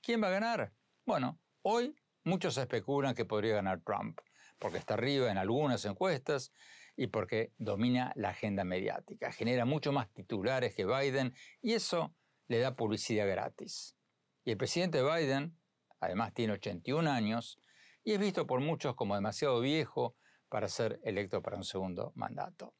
¿Quién 0.01 0.23
va 0.23 0.29
a 0.29 0.31
ganar? 0.31 0.73
Bueno, 1.05 1.39
hoy 1.61 1.95
Muchos 2.29 2.59
especulan 2.59 3.15
que 3.15 3.25
podría 3.25 3.55
ganar 3.55 3.81
Trump, 3.81 4.21
porque 4.59 4.77
está 4.77 4.93
arriba 4.93 5.31
en 5.31 5.39
algunas 5.39 5.83
encuestas 5.87 6.53
y 6.95 7.07
porque 7.07 7.55
domina 7.57 8.13
la 8.17 8.29
agenda 8.29 8.65
mediática. 8.65 9.33
Genera 9.33 9.65
mucho 9.65 9.93
más 9.93 10.13
titulares 10.13 10.75
que 10.75 10.85
Biden 10.85 11.35
y 11.63 11.73
eso 11.73 12.15
le 12.47 12.59
da 12.59 12.77
publicidad 12.77 13.27
gratis. 13.27 13.97
Y 14.45 14.51
el 14.51 14.59
presidente 14.59 15.03
Biden, 15.03 15.59
además, 16.01 16.35
tiene 16.35 16.53
81 16.53 17.11
años 17.11 17.63
y 18.05 18.13
es 18.13 18.21
visto 18.21 18.47
por 18.47 18.61
muchos 18.61 18.95
como 18.95 19.15
demasiado 19.15 19.63
viejo 19.63 20.15
para 20.51 20.69
ser 20.69 21.01
electo 21.05 21.41
para 21.41 21.57
un 21.57 21.65
segundo 21.65 22.13
mandato. 22.15 22.75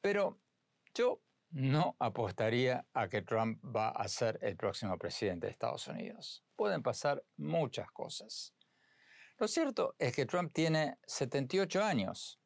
Pero 0.00 0.40
yo 0.94 1.22
no 1.52 1.96
apostaría 1.98 2.86
a 2.94 3.08
que 3.08 3.22
Trump 3.22 3.62
va 3.64 3.90
a 3.90 4.08
ser 4.08 4.38
el 4.42 4.56
próximo 4.56 4.98
presidente 4.98 5.46
de 5.46 5.52
Estados 5.52 5.86
Unidos. 5.86 6.44
Pueden 6.56 6.82
pasar 6.82 7.22
muchas 7.36 7.90
cosas. 7.90 8.54
Lo 9.38 9.46
cierto 9.46 9.94
es 9.98 10.14
que 10.14 10.24
Trump 10.24 10.52
tiene 10.52 10.98
78 11.06 11.82
años. 11.84 12.40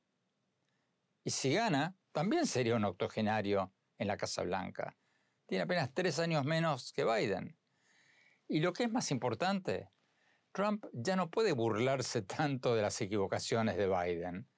Y 1.22 1.30
si 1.30 1.54
gana, 1.54 1.96
también 2.12 2.46
sería 2.46 2.76
un 2.76 2.84
octogenario 2.84 3.72
en 3.98 4.08
la 4.08 4.16
Casa 4.16 4.42
Blanca. 4.42 4.96
Tiene 5.46 5.62
apenas 5.62 5.94
tres 5.94 6.18
años 6.18 6.44
menos 6.44 6.92
que 6.92 7.04
Biden. 7.04 7.56
Y 8.48 8.60
lo 8.60 8.72
que 8.72 8.84
es 8.84 8.90
más 8.90 9.10
importante, 9.10 9.90
Trump 10.52 10.84
ya 10.92 11.14
no 11.14 11.30
puede 11.30 11.52
burlarse 11.52 12.22
tanto 12.22 12.74
de 12.74 12.82
las 12.82 13.00
equivocaciones 13.00 13.76
de 13.76 13.86
Biden, 13.86 14.48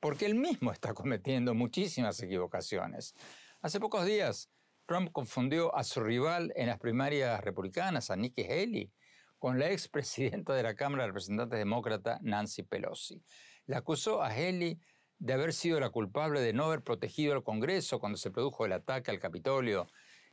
porque 0.00 0.26
él 0.26 0.34
mismo 0.34 0.72
está 0.72 0.92
cometiendo 0.92 1.54
muchísimas 1.54 2.20
equivocaciones. 2.22 3.14
Hace 3.62 3.80
pocos 3.80 4.04
días, 4.04 4.50
Trump 4.86 5.10
confundió 5.12 5.74
a 5.74 5.82
su 5.82 6.00
rival 6.00 6.52
en 6.56 6.66
las 6.66 6.78
primarias 6.78 7.42
republicanas, 7.42 8.10
a 8.10 8.16
Nikki 8.16 8.44
Haley, 8.44 8.92
con 9.38 9.58
la 9.58 9.70
expresidenta 9.72 10.54
de 10.54 10.62
la 10.62 10.76
Cámara 10.76 11.04
de 11.04 11.08
Representantes 11.08 11.58
Demócrata, 11.58 12.18
Nancy 12.22 12.62
Pelosi. 12.62 13.22
Le 13.66 13.76
acusó 13.76 14.22
a 14.22 14.28
Haley 14.28 14.78
de 15.18 15.32
haber 15.32 15.54
sido 15.54 15.80
la 15.80 15.88
culpable 15.88 16.40
de 16.40 16.52
no 16.52 16.64
haber 16.64 16.82
protegido 16.82 17.32
al 17.32 17.42
Congreso 17.42 17.98
cuando 17.98 18.18
se 18.18 18.30
produjo 18.30 18.66
el 18.66 18.72
ataque 18.72 19.10
al 19.10 19.18
Capitolio 19.18 19.88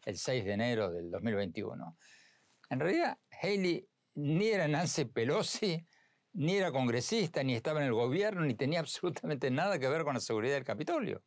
el 0.05 0.17
6 0.17 0.43
de 0.43 0.51
enero 0.51 0.91
del 0.91 1.09
2021. 1.09 1.97
En 2.69 2.79
realidad, 2.79 3.17
Haley 3.41 3.87
ni 4.15 4.47
era 4.47 4.67
Nancy 4.67 5.05
Pelosi, 5.05 5.87
ni 6.33 6.57
era 6.57 6.71
congresista, 6.73 7.41
ni 7.41 7.55
estaba 7.55 7.79
en 7.79 7.87
el 7.87 7.93
gobierno, 7.93 8.41
ni 8.41 8.53
tenía 8.53 8.79
absolutamente 8.81 9.49
nada 9.49 9.79
que 9.79 9.87
ver 9.87 10.03
con 10.03 10.13
la 10.13 10.19
seguridad 10.19 10.55
del 10.55 10.65
Capitolio 10.65 11.23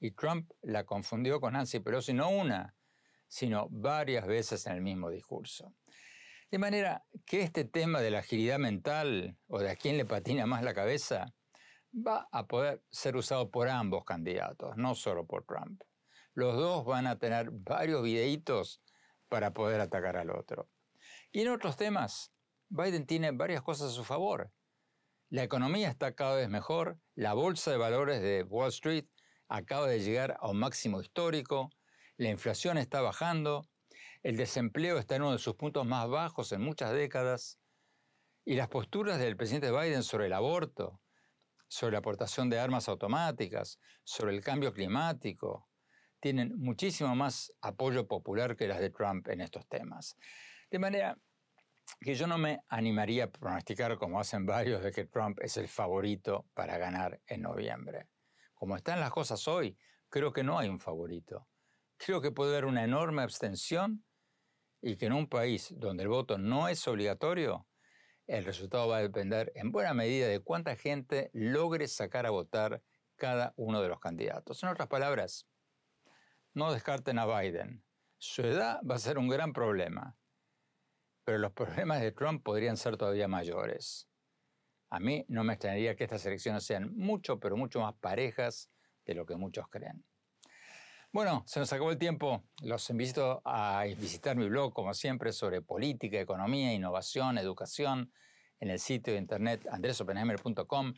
y 0.00 0.12
Trump 0.12 0.50
la 0.62 0.84
confundió 0.84 1.40
con 1.40 1.54
Nancy 1.54 1.80
Pelosi 1.80 2.12
no 2.12 2.30
una, 2.30 2.74
sino 3.26 3.68
varias 3.70 4.26
veces 4.26 4.66
en 4.66 4.74
el 4.74 4.80
mismo 4.80 5.10
discurso. 5.10 5.74
De 6.50 6.58
manera 6.58 7.04
que 7.26 7.42
este 7.42 7.64
tema 7.64 8.00
de 8.00 8.10
la 8.10 8.20
agilidad 8.20 8.58
mental 8.58 9.36
o 9.48 9.58
de 9.58 9.70
a 9.70 9.76
quién 9.76 9.96
le 9.98 10.06
patina 10.06 10.46
más 10.46 10.62
la 10.62 10.72
cabeza 10.72 11.34
va 11.94 12.28
a 12.32 12.46
poder 12.46 12.82
ser 12.90 13.16
usado 13.16 13.50
por 13.50 13.68
ambos 13.68 14.04
candidatos, 14.04 14.76
no 14.76 14.94
solo 14.94 15.26
por 15.26 15.44
Trump. 15.44 15.82
Los 16.34 16.56
dos 16.56 16.84
van 16.84 17.06
a 17.06 17.18
tener 17.18 17.50
varios 17.50 18.02
videitos 18.02 18.80
para 19.28 19.52
poder 19.52 19.80
atacar 19.80 20.16
al 20.16 20.30
otro. 20.30 20.70
Y 21.32 21.42
en 21.42 21.48
otros 21.48 21.76
temas, 21.76 22.32
Biden 22.68 23.06
tiene 23.06 23.30
varias 23.32 23.62
cosas 23.62 23.90
a 23.90 23.94
su 23.94 24.04
favor. 24.04 24.50
La 25.30 25.42
economía 25.42 25.88
está 25.90 26.14
cada 26.14 26.36
vez 26.36 26.48
mejor, 26.48 26.98
la 27.14 27.34
bolsa 27.34 27.70
de 27.70 27.76
valores 27.76 28.22
de 28.22 28.42
Wall 28.44 28.68
Street 28.68 29.06
acaba 29.48 29.88
de 29.88 30.00
llegar 30.00 30.36
a 30.40 30.48
un 30.48 30.58
máximo 30.58 31.00
histórico, 31.00 31.70
la 32.16 32.30
inflación 32.30 32.78
está 32.78 33.00
bajando, 33.00 33.68
el 34.22 34.36
desempleo 34.36 34.98
está 34.98 35.16
en 35.16 35.22
uno 35.22 35.32
de 35.32 35.38
sus 35.38 35.54
puntos 35.54 35.86
más 35.86 36.08
bajos 36.08 36.52
en 36.52 36.60
muchas 36.60 36.92
décadas, 36.92 37.58
y 38.44 38.54
las 38.54 38.68
posturas 38.68 39.18
del 39.18 39.36
presidente 39.36 39.70
Biden 39.70 40.02
sobre 40.02 40.26
el 40.26 40.32
aborto, 40.32 41.00
sobre 41.68 41.92
la 41.92 41.98
aportación 41.98 42.48
de 42.48 42.58
armas 42.58 42.88
automáticas, 42.88 43.78
sobre 44.04 44.34
el 44.34 44.42
cambio 44.42 44.72
climático, 44.72 45.68
tienen 46.20 46.58
muchísimo 46.58 47.14
más 47.14 47.52
apoyo 47.60 48.08
popular 48.08 48.56
que 48.56 48.66
las 48.66 48.80
de 48.80 48.90
Trump 48.90 49.28
en 49.28 49.40
estos 49.40 49.66
temas. 49.68 50.16
De 50.70 50.78
manera 50.78 51.18
que 52.00 52.14
yo 52.14 52.26
no 52.26 52.38
me 52.38 52.60
animaría 52.68 53.24
a 53.24 53.30
pronosticar, 53.30 53.96
como 53.98 54.20
hacen 54.20 54.46
varios, 54.46 54.82
de 54.82 54.92
que 54.92 55.04
Trump 55.04 55.38
es 55.40 55.56
el 55.56 55.68
favorito 55.68 56.46
para 56.54 56.78
ganar 56.78 57.20
en 57.26 57.42
noviembre. 57.42 58.08
Como 58.58 58.74
están 58.74 58.98
las 58.98 59.12
cosas 59.12 59.46
hoy, 59.46 59.78
creo 60.08 60.32
que 60.32 60.42
no 60.42 60.58
hay 60.58 60.68
un 60.68 60.80
favorito. 60.80 61.46
Creo 61.96 62.20
que 62.20 62.32
puede 62.32 62.50
haber 62.50 62.64
una 62.64 62.82
enorme 62.82 63.22
abstención 63.22 64.04
y 64.82 64.96
que 64.96 65.06
en 65.06 65.12
un 65.12 65.28
país 65.28 65.72
donde 65.76 66.02
el 66.02 66.08
voto 66.08 66.38
no 66.38 66.68
es 66.68 66.86
obligatorio, 66.88 67.68
el 68.26 68.44
resultado 68.44 68.88
va 68.88 68.96
a 68.96 69.02
depender 69.02 69.52
en 69.54 69.70
buena 69.70 69.94
medida 69.94 70.26
de 70.26 70.40
cuánta 70.40 70.74
gente 70.74 71.30
logre 71.32 71.86
sacar 71.86 72.26
a 72.26 72.30
votar 72.30 72.82
cada 73.14 73.54
uno 73.56 73.80
de 73.80 73.88
los 73.88 74.00
candidatos. 74.00 74.60
En 74.64 74.70
otras 74.70 74.88
palabras, 74.88 75.46
no 76.52 76.72
descarten 76.72 77.20
a 77.20 77.26
Biden. 77.26 77.84
Su 78.18 78.42
edad 78.42 78.80
va 78.82 78.96
a 78.96 78.98
ser 78.98 79.18
un 79.18 79.28
gran 79.28 79.52
problema, 79.52 80.18
pero 81.24 81.38
los 81.38 81.52
problemas 81.52 82.00
de 82.00 82.10
Trump 82.10 82.42
podrían 82.42 82.76
ser 82.76 82.96
todavía 82.96 83.28
mayores. 83.28 84.07
A 84.90 85.00
mí 85.00 85.24
no 85.28 85.44
me 85.44 85.54
extrañaría 85.54 85.96
que 85.96 86.04
estas 86.04 86.24
elecciones 86.26 86.64
sean 86.64 86.96
mucho, 86.96 87.38
pero 87.38 87.56
mucho 87.56 87.80
más 87.80 87.94
parejas 87.94 88.70
de 89.04 89.14
lo 89.14 89.26
que 89.26 89.36
muchos 89.36 89.68
creen. 89.68 90.04
Bueno, 91.10 91.42
se 91.46 91.58
nos 91.58 91.72
acabó 91.72 91.90
el 91.90 91.98
tiempo. 91.98 92.44
Los 92.62 92.88
invito 92.90 93.40
a 93.44 93.84
visitar 93.98 94.36
mi 94.36 94.46
blog, 94.48 94.72
como 94.74 94.92
siempre, 94.92 95.32
sobre 95.32 95.62
política, 95.62 96.20
economía, 96.20 96.72
innovación, 96.72 97.38
educación, 97.38 98.12
en 98.60 98.70
el 98.70 98.78
sitio 98.78 99.14
de 99.14 99.18
internet 99.18 99.66
andresopenheimer.com. 99.70 100.94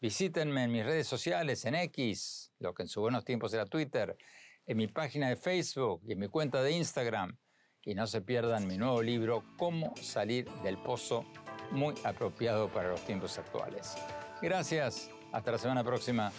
Visítenme 0.00 0.64
en 0.64 0.72
mis 0.72 0.84
redes 0.84 1.08
sociales, 1.08 1.64
en 1.64 1.74
X, 1.74 2.52
lo 2.60 2.72
que 2.72 2.84
en 2.84 2.88
sus 2.88 3.00
buenos 3.00 3.24
tiempos 3.24 3.52
era 3.52 3.66
Twitter, 3.66 4.16
en 4.64 4.76
mi 4.76 4.86
página 4.86 5.28
de 5.28 5.36
Facebook 5.36 6.02
y 6.06 6.12
en 6.12 6.20
mi 6.20 6.28
cuenta 6.28 6.62
de 6.62 6.72
Instagram. 6.72 7.36
Y 7.82 7.94
no 7.94 8.06
se 8.06 8.20
pierdan 8.20 8.66
mi 8.66 8.78
nuevo 8.78 9.02
libro, 9.02 9.44
Cómo 9.56 9.94
salir 9.96 10.48
del 10.62 10.78
pozo 10.78 11.24
muy 11.70 11.94
apropiado 12.04 12.68
para 12.68 12.90
los 12.90 13.00
tiempos 13.04 13.38
actuales. 13.38 13.96
Gracias, 14.40 15.10
hasta 15.32 15.52
la 15.52 15.58
semana 15.58 15.84
próxima. 15.84 16.32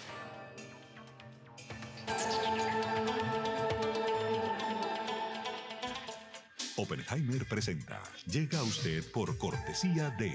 Oppenheimer 6.77 7.45
presenta. 7.47 8.01
Llega 8.25 8.59
a 8.59 8.63
usted 8.63 9.03
por 9.11 9.38
cortesía 9.38 10.11
de... 10.11 10.34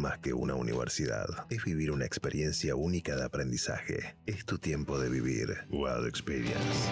más 0.00 0.18
que 0.18 0.32
una 0.32 0.54
universidad, 0.54 1.26
es 1.50 1.64
vivir 1.64 1.92
una 1.92 2.06
experiencia 2.06 2.74
única 2.74 3.14
de 3.16 3.24
aprendizaje. 3.24 4.16
Es 4.26 4.44
tu 4.44 4.58
tiempo 4.58 4.98
de 4.98 5.08
vivir. 5.10 5.48
WAD 5.70 6.06
Experience. 6.08 6.88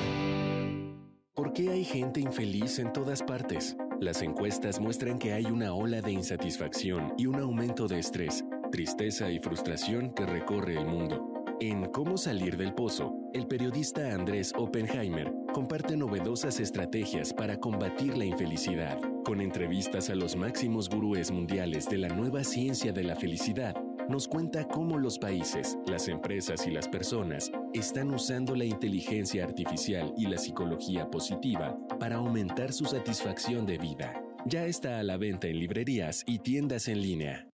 ¿Por 1.35 1.53
qué 1.53 1.71
hay 1.71 1.85
gente 1.85 2.21
infeliz 2.21 2.79
en 2.79 2.93
todas 2.93 3.23
partes? 3.23 3.77
Las 4.01 4.23
encuestas 4.23 4.81
muestran 4.81 5.19
que 5.19 5.33
hay 5.33 5.47
una 5.47 5.73
ola 5.73 6.01
de 6.01 6.13
insatisfacción 6.13 7.15
y 7.17 7.27
un 7.27 7.37
aumento 7.37 7.89
de 7.89 7.99
estrés, 7.99 8.45
tristeza 8.71 9.31
y 9.31 9.39
frustración 9.39 10.13
que 10.15 10.27
recorre 10.27 10.77
el 10.77 10.87
mundo. 10.87 11.39
En 11.61 11.87
Cómo 11.87 12.17
salir 12.17 12.57
del 12.57 12.75
pozo, 12.75 13.15
el 13.35 13.47
periodista 13.47 14.15
Andrés 14.15 14.53
Oppenheimer 14.57 15.33
comparte 15.53 15.97
novedosas 15.97 16.61
estrategias 16.61 17.33
para 17.33 17.59
combatir 17.59 18.17
la 18.17 18.25
infelicidad, 18.25 18.99
con 19.29 19.43
entrevistas 19.43 20.09
a 20.09 20.15
los 20.15 20.37
máximos 20.37 20.89
gurúes 20.89 21.31
mundiales 21.31 21.87
de 21.87 21.99
la 21.99 22.09
nueva 22.09 22.43
ciencia 22.43 22.95
de 22.95 23.05
la 23.05 23.15
felicidad. 23.15 23.77
Nos 24.09 24.27
cuenta 24.27 24.67
cómo 24.67 24.97
los 24.97 25.19
países, 25.19 25.77
las 25.87 26.09
empresas 26.09 26.67
y 26.67 26.71
las 26.71 26.89
personas 26.89 27.53
están 27.75 28.09
usando 28.15 28.57
la 28.57 28.65
inteligencia 28.65 29.45
artificial 29.45 30.15
y 30.17 30.29
la 30.29 30.39
psicología 30.39 31.11
positiva 31.11 31.77
para 32.01 32.17
aumentar 32.17 32.73
su 32.73 32.87
satisfacción 32.87 33.67
de 33.67 33.77
vida. 33.77 34.19
Ya 34.47 34.65
está 34.65 34.99
a 34.99 35.03
la 35.03 35.19
venta 35.19 35.47
en 35.47 35.59
librerías 35.59 36.25
y 36.27 36.39
tiendas 36.39 36.89
en 36.89 37.03
línea. 37.03 37.48